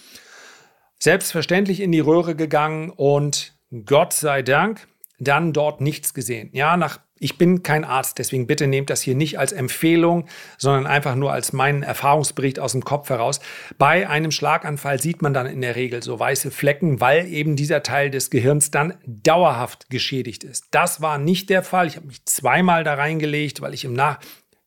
selbstverständlich 1.02 1.80
in 1.80 1.92
die 1.92 2.00
Röhre 2.00 2.36
gegangen 2.36 2.92
und 2.92 3.56
Gott 3.86 4.14
sei 4.14 4.44
Dank 4.44 4.88
dann 5.20 5.54
dort 5.54 5.82
nichts 5.82 6.14
gesehen. 6.14 6.50
Ja, 6.54 6.78
nach 6.78 7.00
ich 7.24 7.38
bin 7.38 7.62
kein 7.62 7.86
Arzt, 7.86 8.18
deswegen 8.18 8.48
bitte 8.48 8.66
nehmt 8.66 8.90
das 8.90 9.04
hier 9.04 9.14
nicht 9.14 9.38
als 9.38 9.52
Empfehlung, 9.52 10.28
sondern 10.58 10.88
einfach 10.88 11.14
nur 11.14 11.32
als 11.32 11.54
meinen 11.54 11.84
Erfahrungsbericht 11.84 12.60
aus 12.60 12.72
dem 12.72 12.84
Kopf 12.84 13.12
heraus. 13.12 13.40
Bei 13.78 14.10
einem 14.10 14.32
Schlaganfall 14.32 15.00
sieht 15.00 15.22
man 15.22 15.32
dann 15.32 15.46
in 15.46 15.62
der 15.62 15.76
Regel 15.76 16.02
so 16.02 16.18
weiße 16.18 16.50
Flecken, 16.50 17.00
weil 17.00 17.28
eben 17.28 17.56
dieser 17.56 17.84
Teil 17.84 18.10
des 18.10 18.32
Gehirns 18.32 18.72
dann 18.72 18.96
dauerhaft 19.06 19.92
geschädigt 19.92 20.44
ist. 20.44 20.66
Das 20.72 21.00
war 21.04 21.20
nicht 21.20 21.52
der 21.52 21.62
Fall. 21.62 21.86
Ich 21.86 21.98
habe 21.98 22.08
mich 22.08 22.26
zweimal 22.26 22.84
da 22.84 22.96
reingelegt, 22.96 23.62
weil 23.62 23.76
ich 23.76 23.86
im 23.86 23.94
Nach 23.94 24.20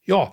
ja, 0.04 0.30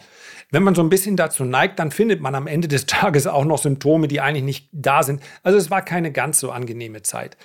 wenn 0.52 0.64
man 0.64 0.76
so 0.76 0.84
ein 0.84 0.90
bisschen 0.90 1.16
dazu 1.16 1.46
neigt, 1.46 1.80
dann 1.80 1.92
findet 1.92 2.22
man 2.22 2.36
am 2.36 2.48
Ende 2.48 2.68
des 2.68 2.86
Tages 2.88 3.28
auch 3.28 3.46
noch 3.46 3.58
Symptome, 3.58 4.08
die 4.08 4.22
eigentlich 4.22 4.44
nicht 4.44 4.70
da 4.72 5.04
sind. 5.04 5.22
Also 5.44 5.58
es 5.58 5.72
war 5.72 5.84
keine 5.84 6.12
ganz 6.12 6.40
so 6.40 6.52
angenehme 6.52 7.02
Zeit. 7.02 7.38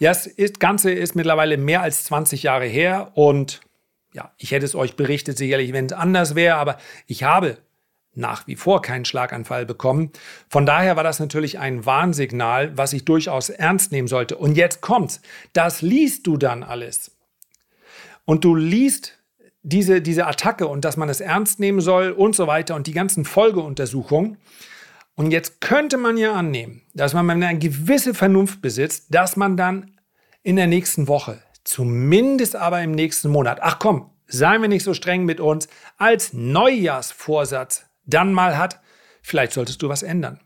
Ja, 0.00 0.10
das 0.10 0.30
Ganze 0.58 0.90
ist 0.90 1.14
mittlerweile 1.14 1.56
mehr 1.56 1.82
als 1.82 2.04
20 2.04 2.42
Jahre 2.42 2.66
her 2.66 3.12
und 3.14 3.60
ja, 4.14 4.32
ich 4.36 4.50
hätte 4.50 4.66
es 4.66 4.74
euch 4.74 4.96
berichtet, 4.96 5.38
sicherlich, 5.38 5.72
wenn 5.72 5.86
es 5.86 5.92
anders 5.92 6.34
wäre, 6.34 6.56
aber 6.56 6.78
ich 7.06 7.22
habe 7.22 7.58
nach 8.14 8.46
wie 8.46 8.56
vor 8.56 8.82
keinen 8.82 9.04
Schlaganfall 9.04 9.64
bekommen. 9.64 10.10
Von 10.48 10.66
daher 10.66 10.96
war 10.96 11.04
das 11.04 11.18
natürlich 11.18 11.58
ein 11.58 11.86
Warnsignal, 11.86 12.76
was 12.76 12.92
ich 12.92 13.04
durchaus 13.04 13.48
ernst 13.48 13.90
nehmen 13.90 14.08
sollte. 14.08 14.36
Und 14.36 14.56
jetzt 14.56 14.80
kommt's. 14.82 15.22
Das 15.52 15.80
liest 15.80 16.26
du 16.26 16.36
dann 16.36 16.62
alles. 16.62 17.16
Und 18.24 18.44
du 18.44 18.54
liest 18.54 19.21
diese, 19.62 20.02
diese 20.02 20.26
Attacke 20.26 20.66
und 20.66 20.84
dass 20.84 20.96
man 20.96 21.08
es 21.08 21.20
ernst 21.20 21.60
nehmen 21.60 21.80
soll 21.80 22.10
und 22.10 22.34
so 22.34 22.46
weiter 22.46 22.74
und 22.74 22.86
die 22.86 22.92
ganzen 22.92 23.24
Folgeuntersuchungen. 23.24 24.38
Und 25.14 25.30
jetzt 25.30 25.60
könnte 25.60 25.98
man 25.98 26.16
ja 26.16 26.32
annehmen, 26.34 26.82
dass 26.94 27.14
man, 27.14 27.26
wenn 27.28 27.38
man 27.38 27.48
eine 27.48 27.58
gewisse 27.58 28.14
Vernunft 28.14 28.62
besitzt, 28.62 29.14
dass 29.14 29.36
man 29.36 29.56
dann 29.56 29.92
in 30.42 30.56
der 30.56 30.66
nächsten 30.66 31.06
Woche, 31.06 31.42
zumindest 31.64 32.56
aber 32.56 32.82
im 32.82 32.92
nächsten 32.92 33.28
Monat, 33.30 33.60
ach 33.62 33.78
komm, 33.78 34.10
seien 34.26 34.62
wir 34.62 34.68
nicht 34.68 34.84
so 34.84 34.94
streng 34.94 35.24
mit 35.24 35.38
uns, 35.38 35.68
als 35.98 36.32
Neujahrsvorsatz 36.32 37.86
dann 38.04 38.32
mal 38.32 38.58
hat, 38.58 38.80
vielleicht 39.22 39.52
solltest 39.52 39.82
du 39.82 39.88
was 39.88 40.02
ändern. 40.02 40.40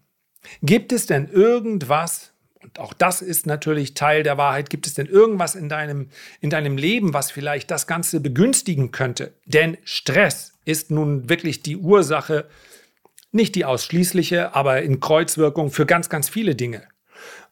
Gibt 0.62 0.92
es 0.92 1.06
denn 1.06 1.28
irgendwas, 1.28 2.32
und 2.66 2.80
auch 2.80 2.92
das 2.92 3.22
ist 3.22 3.46
natürlich 3.46 3.94
Teil 3.94 4.24
der 4.24 4.38
Wahrheit. 4.38 4.70
Gibt 4.70 4.88
es 4.88 4.94
denn 4.94 5.06
irgendwas 5.06 5.54
in 5.54 5.68
deinem, 5.68 6.08
in 6.40 6.50
deinem 6.50 6.76
Leben, 6.76 7.14
was 7.14 7.30
vielleicht 7.30 7.70
das 7.70 7.86
Ganze 7.86 8.18
begünstigen 8.18 8.90
könnte? 8.90 9.34
Denn 9.44 9.78
Stress 9.84 10.52
ist 10.64 10.90
nun 10.90 11.28
wirklich 11.28 11.62
die 11.62 11.76
Ursache, 11.76 12.46
nicht 13.30 13.54
die 13.54 13.64
ausschließliche, 13.64 14.56
aber 14.56 14.82
in 14.82 14.98
Kreuzwirkung 14.98 15.70
für 15.70 15.86
ganz, 15.86 16.08
ganz 16.08 16.28
viele 16.28 16.56
Dinge. 16.56 16.82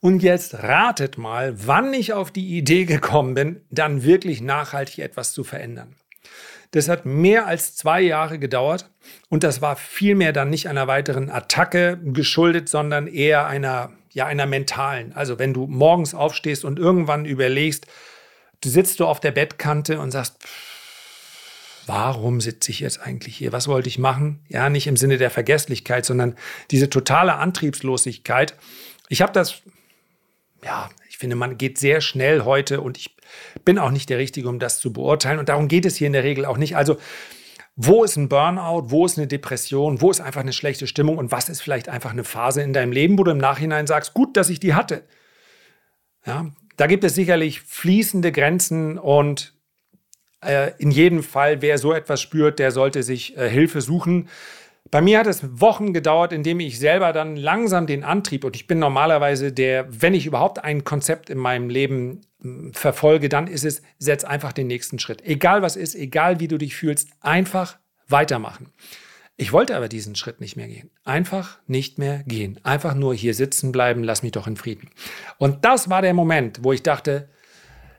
Und 0.00 0.24
jetzt 0.24 0.54
ratet 0.54 1.16
mal, 1.16 1.54
wann 1.64 1.94
ich 1.94 2.12
auf 2.12 2.32
die 2.32 2.58
Idee 2.58 2.84
gekommen 2.84 3.34
bin, 3.34 3.60
dann 3.70 4.02
wirklich 4.02 4.40
nachhaltig 4.40 4.98
etwas 4.98 5.32
zu 5.32 5.44
verändern. 5.44 5.94
Das 6.72 6.88
hat 6.88 7.06
mehr 7.06 7.46
als 7.46 7.76
zwei 7.76 8.00
Jahre 8.00 8.40
gedauert 8.40 8.90
und 9.28 9.44
das 9.44 9.62
war 9.62 9.76
vielmehr 9.76 10.32
dann 10.32 10.50
nicht 10.50 10.68
einer 10.68 10.88
weiteren 10.88 11.30
Attacke 11.30 12.00
geschuldet, 12.02 12.68
sondern 12.68 13.06
eher 13.06 13.46
einer 13.46 13.92
ja 14.14 14.26
einer 14.26 14.46
mentalen. 14.46 15.12
Also 15.14 15.38
wenn 15.38 15.52
du 15.52 15.66
morgens 15.66 16.14
aufstehst 16.14 16.64
und 16.64 16.78
irgendwann 16.78 17.26
überlegst, 17.26 17.86
du 18.62 18.68
sitzt 18.70 19.00
du 19.00 19.06
auf 19.06 19.20
der 19.20 19.32
Bettkante 19.32 20.00
und 20.00 20.10
sagst, 20.12 20.36
warum 21.86 22.40
sitze 22.40 22.70
ich 22.70 22.80
jetzt 22.80 23.00
eigentlich 23.00 23.36
hier? 23.36 23.52
Was 23.52 23.68
wollte 23.68 23.88
ich 23.88 23.98
machen? 23.98 24.40
Ja, 24.48 24.70
nicht 24.70 24.86
im 24.86 24.96
Sinne 24.96 25.18
der 25.18 25.30
Vergesslichkeit, 25.30 26.06
sondern 26.06 26.36
diese 26.70 26.88
totale 26.88 27.34
Antriebslosigkeit. 27.34 28.54
Ich 29.08 29.20
habe 29.20 29.32
das, 29.32 29.62
ja, 30.62 30.88
ich 31.10 31.18
finde, 31.18 31.36
man 31.36 31.58
geht 31.58 31.78
sehr 31.78 32.00
schnell 32.00 32.42
heute 32.42 32.80
und 32.80 32.96
ich 32.96 33.14
bin 33.64 33.78
auch 33.78 33.90
nicht 33.90 34.08
der 34.08 34.18
Richtige, 34.18 34.48
um 34.48 34.58
das 34.58 34.78
zu 34.78 34.92
beurteilen. 34.92 35.38
Und 35.40 35.48
darum 35.48 35.68
geht 35.68 35.84
es 35.84 35.96
hier 35.96 36.06
in 36.06 36.12
der 36.12 36.24
Regel 36.24 36.44
auch 36.44 36.56
nicht. 36.56 36.76
Also 36.76 36.98
wo 37.76 38.04
ist 38.04 38.16
ein 38.16 38.28
Burnout? 38.28 38.90
Wo 38.90 39.04
ist 39.04 39.18
eine 39.18 39.26
Depression? 39.26 40.00
Wo 40.00 40.10
ist 40.10 40.20
einfach 40.20 40.42
eine 40.42 40.52
schlechte 40.52 40.86
Stimmung? 40.86 41.18
Und 41.18 41.32
was 41.32 41.48
ist 41.48 41.60
vielleicht 41.60 41.88
einfach 41.88 42.10
eine 42.10 42.24
Phase 42.24 42.62
in 42.62 42.72
deinem 42.72 42.92
Leben, 42.92 43.18
wo 43.18 43.24
du 43.24 43.32
im 43.32 43.38
Nachhinein 43.38 43.86
sagst, 43.86 44.14
gut, 44.14 44.36
dass 44.36 44.48
ich 44.48 44.60
die 44.60 44.74
hatte? 44.74 45.02
Ja, 46.24 46.46
da 46.76 46.86
gibt 46.86 47.04
es 47.04 47.14
sicherlich 47.14 47.60
fließende 47.62 48.32
Grenzen 48.32 48.98
und 48.98 49.54
äh, 50.40 50.72
in 50.78 50.90
jedem 50.90 51.22
Fall, 51.22 51.62
wer 51.62 51.78
so 51.78 51.92
etwas 51.92 52.20
spürt, 52.20 52.58
der 52.58 52.70
sollte 52.70 53.02
sich 53.02 53.36
äh, 53.36 53.48
Hilfe 53.48 53.80
suchen. 53.80 54.28
Bei 54.90 55.00
mir 55.00 55.18
hat 55.18 55.26
es 55.26 55.60
Wochen 55.60 55.92
gedauert, 55.92 56.32
indem 56.32 56.60
ich 56.60 56.78
selber 56.78 57.12
dann 57.12 57.36
langsam 57.36 57.86
den 57.86 58.04
Antrieb, 58.04 58.44
und 58.44 58.54
ich 58.54 58.66
bin 58.66 58.78
normalerweise 58.78 59.52
der, 59.52 59.86
wenn 59.88 60.14
ich 60.14 60.26
überhaupt 60.26 60.62
ein 60.62 60.84
Konzept 60.84 61.30
in 61.30 61.38
meinem 61.38 61.68
Leben 61.68 62.20
verfolge, 62.72 63.28
dann 63.28 63.46
ist 63.46 63.64
es, 63.64 63.82
setz 63.98 64.24
einfach 64.24 64.52
den 64.52 64.66
nächsten 64.66 64.98
Schritt. 64.98 65.22
Egal 65.22 65.62
was 65.62 65.76
ist, 65.76 65.94
egal 65.94 66.40
wie 66.40 66.48
du 66.48 66.58
dich 66.58 66.74
fühlst, 66.74 67.08
einfach 67.20 67.78
weitermachen. 68.08 68.72
Ich 69.36 69.52
wollte 69.52 69.76
aber 69.76 69.88
diesen 69.88 70.14
Schritt 70.14 70.40
nicht 70.40 70.56
mehr 70.56 70.68
gehen. 70.68 70.90
Einfach 71.04 71.58
nicht 71.66 71.98
mehr 71.98 72.22
gehen. 72.24 72.60
Einfach 72.62 72.94
nur 72.94 73.14
hier 73.14 73.34
sitzen 73.34 73.72
bleiben, 73.72 74.04
lass 74.04 74.22
mich 74.22 74.32
doch 74.32 74.46
in 74.46 74.56
Frieden. 74.56 74.90
Und 75.38 75.64
das 75.64 75.90
war 75.90 76.02
der 76.02 76.14
Moment, 76.14 76.60
wo 76.62 76.72
ich 76.72 76.84
dachte, 76.84 77.28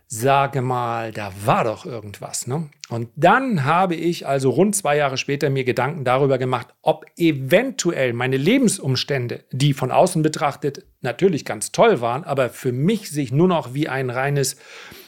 sage 0.08 0.62
mal, 0.62 1.12
da 1.12 1.32
war 1.46 1.64
doch 1.64 1.86
irgendwas. 1.86 2.48
Ne? 2.48 2.70
Und 2.90 3.10
dann 3.16 3.64
habe 3.66 3.96
ich 3.96 4.28
also 4.28 4.50
rund 4.50 4.76
zwei 4.76 4.98
Jahre 4.98 5.18
später 5.18 5.50
mir 5.50 5.64
Gedanken 5.64 6.04
darüber 6.04 6.38
gemacht, 6.38 6.68
ob 6.82 7.06
eventuell 7.18 8.14
meine 8.14 8.38
Lebensumstände, 8.38 9.44
die 9.52 9.74
von 9.74 9.92
außen 9.92 10.22
betrachtet 10.22 10.86
natürlich 11.02 11.46
ganz 11.46 11.72
toll 11.72 12.02
waren, 12.02 12.24
aber 12.24 12.50
für 12.50 12.72
mich 12.72 13.10
sich 13.10 13.32
nur 13.32 13.48
noch 13.48 13.74
wie 13.74 13.90
ein 13.90 14.10
reines 14.10 14.58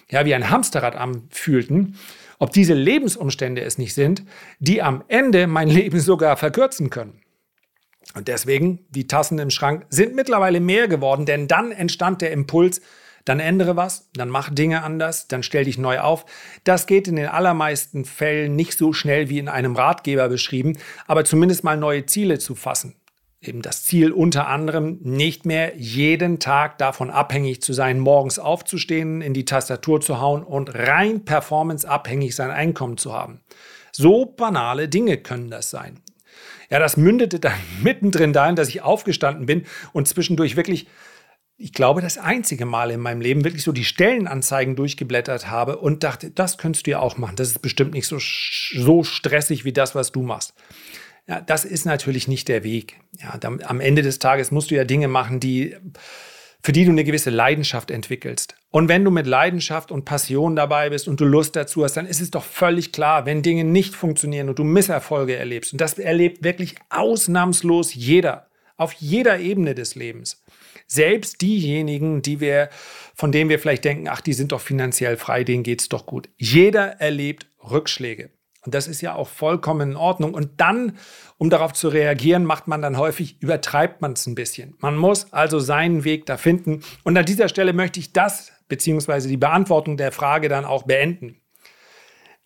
ja, 0.09 0.25
wie 0.25 0.33
ein 0.33 0.49
Hamsterrad 0.49 0.95
anfühlten, 0.95 1.97
ob 2.39 2.51
diese 2.53 2.73
Lebensumstände 2.73 3.61
es 3.61 3.77
nicht 3.77 3.93
sind, 3.93 4.23
die 4.59 4.81
am 4.81 5.03
Ende 5.07 5.47
mein 5.47 5.67
Leben 5.69 5.99
sogar 5.99 6.37
verkürzen 6.37 6.89
können. 6.89 7.21
Und 8.15 8.27
deswegen, 8.29 8.85
die 8.89 9.07
Tassen 9.07 9.37
im 9.37 9.49
Schrank 9.49 9.85
sind 9.89 10.15
mittlerweile 10.15 10.59
mehr 10.59 10.87
geworden, 10.87 11.25
denn 11.25 11.47
dann 11.47 11.71
entstand 11.71 12.21
der 12.21 12.31
Impuls, 12.31 12.81
dann 13.27 13.39
ändere 13.39 13.75
was, 13.75 14.09
dann 14.13 14.29
mach 14.29 14.49
Dinge 14.49 14.83
anders, 14.83 15.27
dann 15.27 15.43
stell 15.43 15.65
dich 15.65 15.77
neu 15.77 15.99
auf. 15.99 16.25
Das 16.63 16.87
geht 16.87 17.07
in 17.07 17.17
den 17.17 17.27
allermeisten 17.27 18.05
Fällen 18.05 18.55
nicht 18.55 18.77
so 18.77 18.93
schnell 18.93 19.29
wie 19.29 19.39
in 19.39 19.49
einem 19.49 19.75
Ratgeber 19.75 20.29
beschrieben, 20.29 20.77
aber 21.07 21.25
zumindest 21.25 21.63
mal 21.63 21.77
neue 21.77 22.05
Ziele 22.05 22.39
zu 22.39 22.55
fassen. 22.55 22.95
Eben 23.39 23.61
das 23.61 23.83
Ziel 23.83 24.11
unter 24.11 24.47
anderem, 24.47 24.99
nicht 25.03 25.45
mehr 25.45 25.77
jeden 25.77 26.39
Tag 26.39 26.77
davon 26.79 27.11
abhängig 27.11 27.61
zu 27.61 27.73
sein, 27.73 27.99
morgens 27.99 28.39
aufzustehen, 28.39 29.21
in 29.21 29.33
die 29.33 29.45
Tastatur 29.45 30.01
zu 30.01 30.19
hauen 30.19 30.43
und 30.43 30.73
rein 30.73 31.23
performanceabhängig 31.23 32.35
sein 32.35 32.49
Einkommen 32.49 32.97
zu 32.97 33.13
haben. 33.13 33.41
So 33.91 34.25
banale 34.25 34.89
Dinge 34.89 35.17
können 35.17 35.49
das 35.49 35.69
sein. 35.69 35.99
Ja, 36.69 36.79
das 36.79 36.97
mündete 36.97 37.39
dann 37.39 37.53
mittendrin 37.83 38.33
darin, 38.33 38.55
dass 38.55 38.69
ich 38.69 38.81
aufgestanden 38.81 39.45
bin 39.45 39.65
und 39.93 40.07
zwischendurch 40.07 40.55
wirklich 40.55 40.87
ich 41.57 41.73
glaube, 41.73 42.01
das 42.01 42.19
einzige 42.19 42.65
Mal 42.65 42.91
in 42.91 42.99
meinem 42.99 43.19
Leben 43.19 43.43
wirklich 43.43 43.63
so 43.63 43.71
die 43.71 43.83
Stellenanzeigen 43.83 44.75
durchgeblättert 44.75 45.49
habe 45.49 45.77
und 45.77 46.03
dachte, 46.03 46.29
das 46.29 46.59
könntest 46.59 46.85
du 46.85 46.91
ja 46.91 46.99
auch 46.99 47.17
machen. 47.17 47.35
Das 47.35 47.49
ist 47.49 47.61
bestimmt 47.61 47.93
nicht 47.93 48.07
so, 48.07 48.19
so 48.19 49.03
stressig 49.03 49.65
wie 49.65 49.73
das, 49.73 49.95
was 49.95 50.11
du 50.11 50.21
machst. 50.21 50.53
Ja, 51.27 51.41
das 51.41 51.65
ist 51.65 51.85
natürlich 51.85 52.27
nicht 52.27 52.47
der 52.47 52.63
Weg. 52.63 52.99
Ja, 53.19 53.37
dann, 53.37 53.61
am 53.63 53.79
Ende 53.79 54.03
des 54.03 54.19
Tages 54.19 54.51
musst 54.51 54.69
du 54.69 54.75
ja 54.75 54.83
Dinge 54.83 55.07
machen, 55.07 55.39
die, 55.39 55.75
für 56.61 56.71
die 56.71 56.85
du 56.85 56.91
eine 56.91 57.03
gewisse 57.03 57.31
Leidenschaft 57.31 57.89
entwickelst. 57.89 58.55
Und 58.69 58.87
wenn 58.87 59.03
du 59.03 59.09
mit 59.09 59.25
Leidenschaft 59.25 59.91
und 59.91 60.05
Passion 60.05 60.55
dabei 60.55 60.91
bist 60.91 61.07
und 61.07 61.19
du 61.19 61.25
Lust 61.25 61.55
dazu 61.55 61.83
hast, 61.83 61.97
dann 61.97 62.05
ist 62.05 62.21
es 62.21 62.29
doch 62.29 62.43
völlig 62.43 62.91
klar, 62.91 63.25
wenn 63.25 63.41
Dinge 63.41 63.63
nicht 63.63 63.95
funktionieren 63.95 64.47
und 64.47 64.59
du 64.59 64.63
Misserfolge 64.63 65.35
erlebst. 65.35 65.73
Und 65.73 65.81
das 65.81 65.97
erlebt 65.97 66.43
wirklich 66.43 66.75
ausnahmslos 66.89 67.95
jeder, 67.95 68.47
auf 68.77 68.93
jeder 68.93 69.39
Ebene 69.39 69.73
des 69.73 69.95
Lebens 69.95 70.43
selbst 70.87 71.41
diejenigen, 71.41 72.21
die 72.21 72.39
wir, 72.39 72.69
von 73.13 73.31
denen 73.31 73.49
wir 73.49 73.59
vielleicht 73.59 73.85
denken, 73.85 74.07
ach, 74.07 74.21
die 74.21 74.33
sind 74.33 74.51
doch 74.51 74.61
finanziell 74.61 75.17
frei, 75.17 75.43
denen 75.43 75.63
geht 75.63 75.81
es 75.81 75.89
doch 75.89 76.05
gut. 76.05 76.29
Jeder 76.37 76.99
erlebt 76.99 77.47
Rückschläge. 77.61 78.31
Und 78.65 78.73
das 78.73 78.87
ist 78.87 79.01
ja 79.01 79.15
auch 79.15 79.29
vollkommen 79.29 79.91
in 79.91 79.95
Ordnung. 79.95 80.33
Und 80.33 80.59
dann, 80.59 80.97
um 81.37 81.49
darauf 81.49 81.71
zu 81.71 81.87
reagieren, 81.87 82.43
macht 82.43 82.67
man 82.67 82.81
dann 82.81 82.97
häufig, 82.97 83.41
übertreibt 83.41 84.01
man 84.01 84.13
es 84.13 84.27
ein 84.27 84.35
bisschen. 84.35 84.75
Man 84.79 84.97
muss 84.97 85.31
also 85.31 85.59
seinen 85.59 86.03
Weg 86.03 86.25
da 86.25 86.35
finden. 86.35 86.83
Und 87.03 87.17
an 87.17 87.25
dieser 87.25 87.47
Stelle 87.47 87.71
möchte 87.71 87.99
ich 87.99 88.11
das, 88.11 88.51
beziehungsweise 88.67 89.29
die 89.29 89.37
Beantwortung 89.37 89.95
der 89.95 90.11
Frage 90.11 90.49
dann 90.49 90.65
auch 90.65 90.83
beenden. 90.83 91.39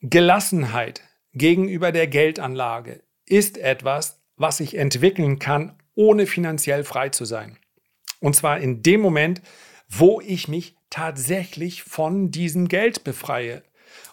Gelassenheit 0.02 1.02
gegenüber 1.34 1.92
der 1.92 2.08
Geldanlage 2.08 3.02
ist 3.26 3.58
etwas, 3.58 4.22
was 4.36 4.58
sich 4.58 4.78
entwickeln 4.78 5.40
kann, 5.40 5.78
ohne 5.96 6.28
finanziell 6.28 6.84
frei 6.84 7.10
zu 7.10 7.26
sein. 7.26 7.58
Und 8.22 8.36
zwar 8.36 8.60
in 8.60 8.82
dem 8.82 9.02
Moment, 9.02 9.42
wo 9.90 10.22
ich 10.22 10.48
mich 10.48 10.76
tatsächlich 10.90 11.84
von 11.84 12.32
diesem 12.32 12.70
Geld 12.70 13.04
befreie. 13.04 13.64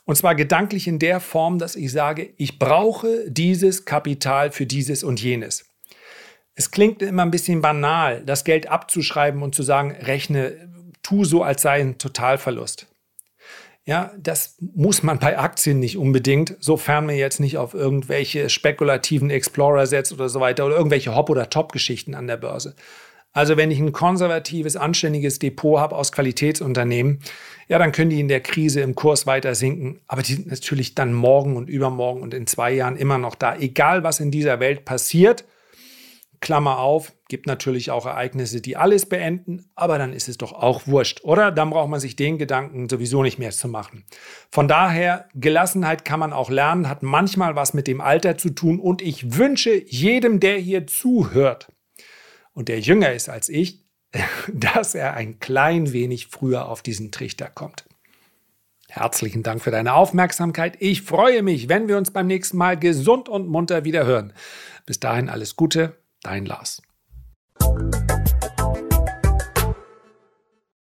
Und 0.05 0.17
zwar 0.17 0.35
gedanklich 0.35 0.89
in 0.89 0.99
der 0.99 1.21
Form, 1.21 1.59
dass 1.59 1.77
ich 1.77 1.93
sage, 1.93 2.33
ich 2.37 2.59
brauche 2.59 3.31
dieses 3.31 3.85
Kapital 3.85 4.51
für 4.51 4.67
dieses 4.67 5.05
und 5.05 5.23
jenes. 5.23 5.67
Es 6.55 6.73
klingt 6.73 7.03
immer 7.03 7.23
ein 7.23 7.31
bisschen 7.31 7.61
banal, 7.61 8.25
das 8.25 8.43
Geld 8.43 8.69
abzuschreiben 8.69 9.43
und 9.43 9.55
zu 9.55 9.63
sagen, 9.63 9.93
rechne, 9.93 10.69
tu 11.03 11.25
so, 11.25 11.43
als 11.43 11.63
sei 11.63 11.81
ein 11.81 11.99
Totalverlust. 11.99 12.89
Ja, 13.85 14.13
das 14.19 14.57
muss 14.61 15.03
man 15.03 15.19
bei 15.19 15.39
Aktien 15.39 15.79
nicht 15.79 15.97
unbedingt, 15.97 16.57
sofern 16.61 17.07
man 17.07 17.15
jetzt 17.15 17.41
nicht 17.41 17.57
auf 17.57 17.73
irgendwelche 17.73 18.51
spekulativen 18.51 19.31
Explorer 19.31 19.87
setzt 19.87 20.13
oder 20.13 20.29
so 20.29 20.41
weiter 20.41 20.67
oder 20.67 20.77
irgendwelche 20.77 21.15
Hop- 21.15 21.31
oder 21.31 21.49
Top-Geschichten 21.49 22.15
an 22.15 22.27
der 22.27 22.37
Börse. 22.37 22.75
Also 23.33 23.57
wenn 23.57 23.71
ich 23.71 23.79
ein 23.79 23.93
konservatives, 23.93 24.77
anständiges 24.77 25.39
Depot 25.39 25.79
habe 25.79 25.97
aus 25.97 26.13
Qualitätsunternehmen, 26.13 27.21
ja, 27.69 27.79
dann 27.79 27.93
können 27.93 28.11
die 28.11 28.21
in 28.21 28.29
der 28.29 28.41
Krise 28.41 28.81
im 28.81 28.95
Kurs 28.95 29.27
weiter 29.27 29.55
sinken. 29.55 30.01
Aber 30.07 30.23
die 30.23 30.35
sind 30.35 30.47
natürlich 30.49 30.95
dann 30.95 31.13
morgen 31.13 31.57
und 31.57 31.69
übermorgen 31.69 32.23
und 32.23 32.35
in 32.35 32.47
zwei 32.47 32.73
Jahren 32.73 32.97
immer 32.97 33.19
noch 33.19 33.35
da. 33.35 33.57
Egal, 33.57 34.03
was 34.03 34.21
in 34.21 34.31
dieser 34.31 34.61
Welt 34.61 34.85
passiert, 34.85 35.45
Klammer 36.41 36.79
auf, 36.79 37.13
gibt 37.29 37.47
natürlich 37.47 37.91
auch 37.91 38.07
Ereignisse, 38.07 38.61
die 38.61 38.77
alles 38.77 39.07
beenden, 39.07 39.71
aber 39.75 39.99
dann 39.99 40.13
ist 40.13 40.29
es 40.29 40.39
doch 40.39 40.53
auch 40.53 40.87
wurscht, 40.87 41.25
oder? 41.25 41.51
Dann 41.51 41.71
braucht 41.71 41.91
man 41.91 42.01
sich 42.01 42.17
den 42.17 42.39
Gedanken 42.39 42.89
sowieso 42.89 43.23
nicht 43.23 43.39
mehr 43.39 43.51
zu 43.51 43.69
machen. 43.69 44.05
Von 44.51 44.69
daher, 44.69 45.29
Gelassenheit 45.35 46.05
kann 46.05 46.21
man 46.21 46.33
auch 46.33 46.49
lernen, 46.49 46.89
hat 46.89 47.03
manchmal 47.03 47.57
was 47.57 47.75
mit 47.75 47.87
dem 47.87 48.01
Alter 48.01 48.39
zu 48.39 48.51
tun 48.51 48.79
und 48.79 49.03
ich 49.03 49.37
wünsche 49.37 49.83
jedem, 49.87 50.41
der 50.41 50.59
hier 50.59 50.87
zuhört, 50.87 51.69
und 52.59 52.69
der 52.69 52.81
jünger 52.81 53.13
ist 53.13 53.29
als 53.29 53.49
ich, 53.49 53.85
dass 54.53 54.97
er 54.97 55.15
ein 55.15 55.39
klein 55.39 55.93
wenig 55.93 56.27
früher 56.27 56.67
auf 56.67 56.83
diesen 56.83 57.13
Trichter 57.13 57.49
kommt. 57.49 57.85
Herzlichen 58.89 59.45
Dank 59.45 59.63
für 59.63 59.71
deine 59.71 59.95
Aufmerksamkeit. 59.95 60.77
Ich 60.81 61.03
freue 61.03 61.45
mich, 61.45 61.69
wenn 61.69 61.87
wir 61.87 61.97
uns 61.97 62.11
beim 62.11 62.27
nächsten 62.27 62.57
Mal 62.57 62.77
gesund 62.77 63.29
und 63.29 63.47
munter 63.47 63.85
wieder 63.85 64.07
hören. 64.07 64.33
Bis 64.87 64.99
dahin 64.99 65.29
alles 65.29 65.55
Gute, 65.55 65.99
dein 66.23 66.47
Lars. 66.47 66.83